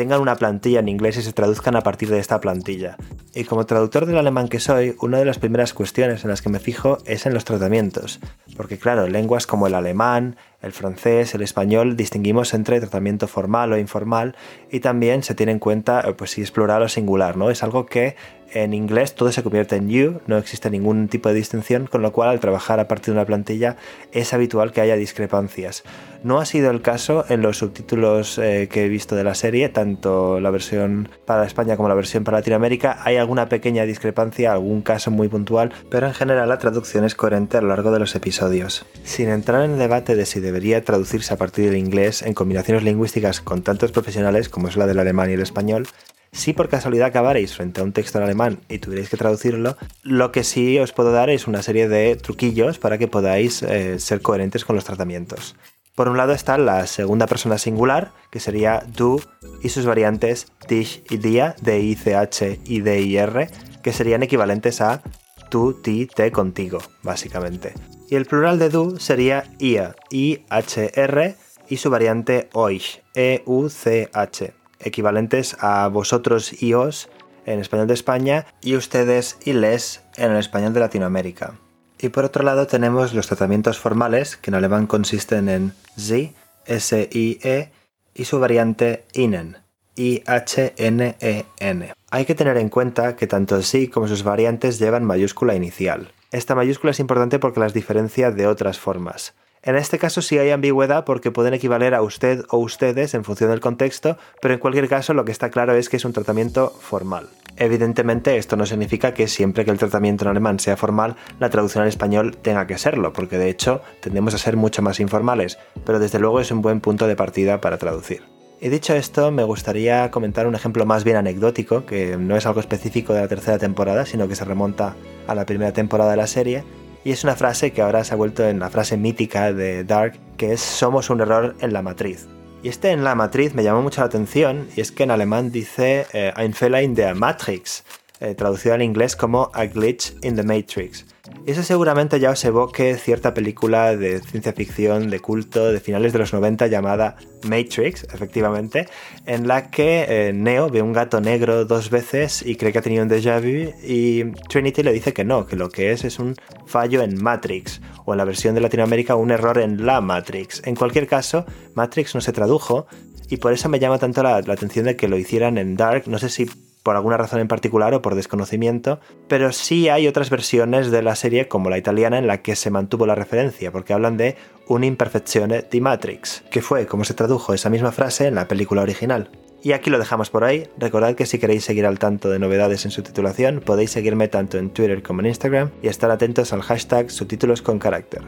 [0.00, 2.96] tengan una plantilla en inglés y se traduzcan a partir de esta plantilla.
[3.34, 6.48] Y como traductor del alemán que soy, una de las primeras cuestiones en las que
[6.48, 8.18] me fijo es en los tratamientos.
[8.56, 13.78] Porque claro, lenguas como el alemán, el francés, el español, distinguimos entre tratamiento formal o
[13.78, 14.36] informal
[14.70, 17.50] y también se tiene en cuenta eh, pues si es plural o singular, ¿no?
[17.50, 18.16] Es algo que
[18.52, 22.12] en inglés todo se convierte en you, no existe ningún tipo de distinción, con lo
[22.12, 23.76] cual al trabajar a partir de una plantilla
[24.12, 25.84] es habitual que haya discrepancias.
[26.22, 29.70] No ha sido el caso en los subtítulos eh, que he visto de la serie,
[29.70, 32.98] tanto la versión para España como la versión para Latinoamérica.
[33.04, 37.56] Hay alguna pequeña discrepancia, algún caso muy puntual, pero en general la traducción es coherente
[37.56, 38.84] a lo largo de los episodios.
[39.02, 42.82] Sin entrar en el debate de si debería traducirse a partir del inglés en combinaciones
[42.82, 45.86] lingüísticas con tantos profesionales como es la del alemán y el español,
[46.32, 50.32] si por casualidad acabaréis frente a un texto en alemán y tuvierais que traducirlo, lo
[50.32, 54.22] que sí os puedo dar es una serie de truquillos para que podáis eh, ser
[54.22, 55.56] coherentes con los tratamientos.
[55.94, 59.20] Por un lado está la segunda persona singular, que sería du,
[59.62, 63.50] y sus variantes dich y dia, D-I-C-H y D-I-R,
[63.82, 65.02] que serían equivalentes a
[65.50, 67.74] tú, ti, te, contigo, básicamente.
[68.08, 71.36] Y el plural de du sería ia, I-H-R,
[71.68, 77.08] y su variante euch, E-U-C-H, equivalentes a vosotros y os
[77.46, 81.54] en español de España y ustedes y les en el español de Latinoamérica.
[81.98, 86.34] Y por otro lado tenemos los tratamientos formales, que en alemán consisten en Sie,
[86.66, 87.72] S-I-E,
[88.14, 89.58] y su variante Ihnen,
[89.96, 91.92] I-H-N-E-N.
[92.10, 96.12] Hay que tener en cuenta que tanto Sie como sus variantes llevan mayúscula inicial.
[96.32, 99.34] Esta mayúscula es importante porque las diferencia de otras formas.
[99.62, 103.50] En este caso sí hay ambigüedad porque pueden equivaler a usted o ustedes en función
[103.50, 106.70] del contexto, pero en cualquier caso lo que está claro es que es un tratamiento
[106.80, 107.28] formal.
[107.58, 111.82] Evidentemente esto no significa que siempre que el tratamiento en alemán sea formal, la traducción
[111.82, 115.98] al español tenga que serlo, porque de hecho tendemos a ser mucho más informales, pero
[115.98, 118.22] desde luego es un buen punto de partida para traducir.
[118.62, 122.60] Y dicho esto, me gustaría comentar un ejemplo más bien anecdótico, que no es algo
[122.60, 124.96] específico de la tercera temporada, sino que se remonta
[125.26, 126.64] a la primera temporada de la serie,
[127.04, 130.18] y es una frase que ahora se ha vuelto en la frase mítica de Dark,
[130.36, 132.26] que es somos un error en la matriz.
[132.62, 135.50] Y este en la matriz me llamó mucho la atención, y es que en alemán
[135.50, 137.84] dice eh, ein Fehler in der Matrix,
[138.20, 141.06] eh, traducido al inglés como a glitch in the Matrix.
[141.46, 146.12] Y eso seguramente ya os evoque cierta película de ciencia ficción de culto de finales
[146.12, 148.88] de los 90 llamada Matrix, efectivamente,
[149.24, 152.82] en la que eh, Neo ve un gato negro dos veces y cree que ha
[152.82, 156.18] tenido un déjà vu y Trinity le dice que no, que lo que es es
[156.18, 156.36] un
[156.66, 160.62] fallo en Matrix, o en la versión de Latinoamérica un error en la Matrix.
[160.66, 162.86] En cualquier caso, Matrix no se tradujo
[163.30, 166.18] y por eso me llama tanto la atención de que lo hicieran en Dark, no
[166.18, 166.50] sé si
[166.82, 171.16] por alguna razón en particular o por desconocimiento, pero sí hay otras versiones de la
[171.16, 174.36] serie como la italiana en la que se mantuvo la referencia, porque hablan de
[174.68, 179.30] un'imperfezione di Matrix, que fue como se tradujo esa misma frase en la película original.
[179.62, 180.68] Y aquí lo dejamos por ahí.
[180.78, 184.58] Recordad que si queréis seguir al tanto de novedades en su titulación, podéis seguirme tanto
[184.58, 188.22] en Twitter como en Instagram y estar atentos al hashtag subtítulos con carácter.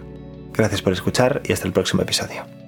[0.53, 2.62] Gracias por escuchar y hasta el próximo episodio.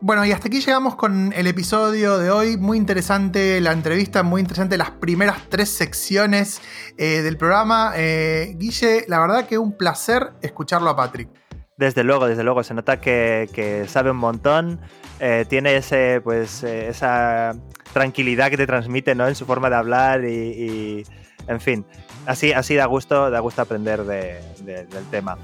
[0.00, 2.58] Bueno, y hasta aquí llegamos con el episodio de hoy.
[2.58, 6.60] Muy interesante la entrevista, muy interesante las primeras tres secciones
[6.98, 7.92] eh, del programa.
[7.96, 11.30] Eh, Guille, la verdad que un placer escucharlo a Patrick.
[11.78, 14.80] Desde luego, desde luego, se nota que, sabe un montón,
[15.18, 17.54] eh, tiene ese, pues, esa
[17.94, 19.26] tranquilidad que te transmite ¿no?
[19.26, 21.04] en su forma de hablar y,
[21.48, 21.86] en fin,
[22.26, 25.38] así, así da gusto, da gusto aprender del tema.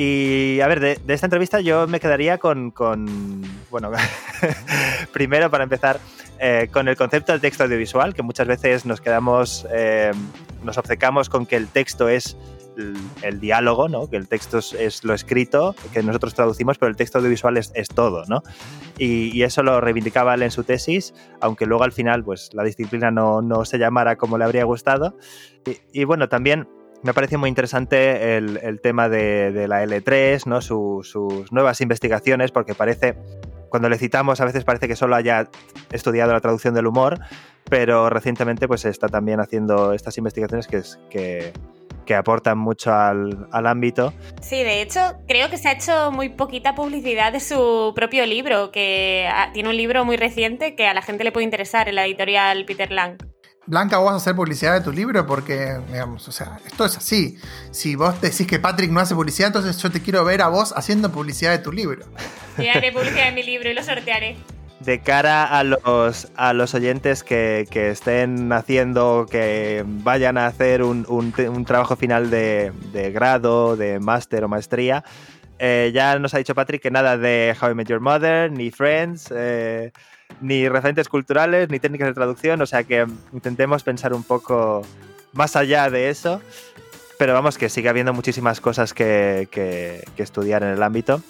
[0.00, 2.72] Y a ver, de, esta entrevista yo me quedaría con,
[3.68, 3.90] bueno,
[5.12, 5.98] primero para empezar,
[6.38, 10.12] eh, con el concepto del texto audiovisual, que muchas veces nos quedamos, eh,
[10.62, 12.36] nos obcecamos con que el texto es
[13.24, 14.08] el, diálogo, ¿no?
[14.08, 18.24] que el texto es, lo escrito, que nosotros traducimos, pero el texto audiovisual es, todo.
[18.28, 18.44] ¿no?
[18.98, 23.10] Y, eso lo reivindicaba él en su tesis, aunque luego al final pues, la disciplina
[23.10, 25.16] no, no se llamara como le habría gustado.
[25.92, 26.68] y bueno, también
[27.02, 30.60] me parece muy interesante el, tema de, la L3, ¿no?
[30.60, 33.16] sus nuevas investigaciones, porque parece,
[33.68, 35.48] cuando le citamos, a veces parece que solo haya
[35.92, 37.20] estudiado la traducción del humor,
[37.68, 41.52] pero recientemente pues está también haciendo estas investigaciones que, que,
[42.04, 44.12] que aportan mucho al, al, ámbito.
[44.40, 48.70] Sí, de hecho, creo que se ha hecho muy poquita publicidad de su propio libro,
[48.72, 51.94] que ah, tiene un libro muy reciente que a la gente le puede interesar en
[51.94, 53.18] la editorial Peter Lang.
[53.68, 56.96] Blanca, vos vas a hacer publicidad de tu libro porque, digamos, o sea, esto es
[56.96, 57.36] así.
[57.70, 60.72] Si vos decís que Patrick no hace publicidad, entonces yo te quiero ver a vos
[60.74, 62.06] haciendo publicidad de tu libro.
[62.56, 64.38] Y haré publicidad de mi libro y lo sortearé.
[64.80, 71.64] De cara a los, a los oyentes que, estén haciendo, que vayan a hacer un,
[71.66, 72.72] trabajo final de,
[73.12, 75.04] grado, de máster o maestría,
[75.58, 78.70] eh, ya nos ha dicho Patrick que nada de How I Met Your Mother, ni
[78.70, 79.30] Friends.
[79.30, 79.92] Eh,
[80.40, 84.82] ni referentes culturales, ni técnicas de traducción, o sea que intentemos pensar un poco
[85.32, 86.40] más allá de eso,
[87.18, 91.20] pero vamos que sigue habiendo muchísimas cosas que, que, estudiar en el ámbito.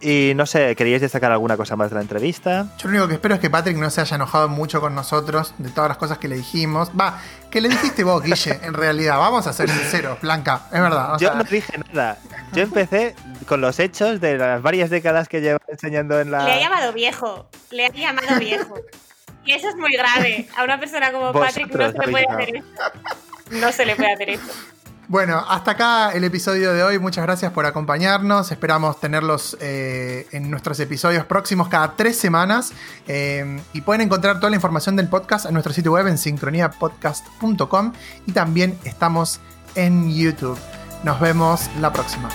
[0.00, 2.66] Y no sé, ¿queríais destacar alguna cosa más de la entrevista?
[2.78, 5.54] Yo lo único que espero es que Patrick no se haya enojado mucho con nosotros
[5.58, 6.90] de todas las cosas que le dijimos.
[6.98, 7.20] Va,
[7.50, 9.18] que le dijiste vos, Guille, en realidad.
[9.18, 11.18] Vamos a ser sinceros, Blanca, es verdad.
[11.18, 12.18] Yo no dije nada.
[12.52, 13.14] Yo empecé
[13.46, 16.44] con los hechos de las varias décadas que llevo enseñando en la.
[16.44, 17.48] Le ha llamado viejo.
[17.70, 18.74] Le ha llamado viejo.
[19.44, 20.48] Y eso es muy grave.
[20.56, 22.66] A una persona como Patrick no se le puede hacer eso.
[23.50, 24.52] No se le puede hacer eso.
[25.08, 26.98] Bueno, hasta acá el episodio de hoy.
[26.98, 28.50] Muchas gracias por acompañarnos.
[28.50, 32.72] Esperamos tenerlos eh, en nuestros episodios próximos cada tres semanas.
[33.06, 37.92] Eh, y pueden encontrar toda la información del podcast en nuestro sitio web en sincroniapodcast.com.
[38.26, 39.40] Y también estamos
[39.76, 40.58] en YouTube.
[41.04, 42.28] Nos vemos la próxima.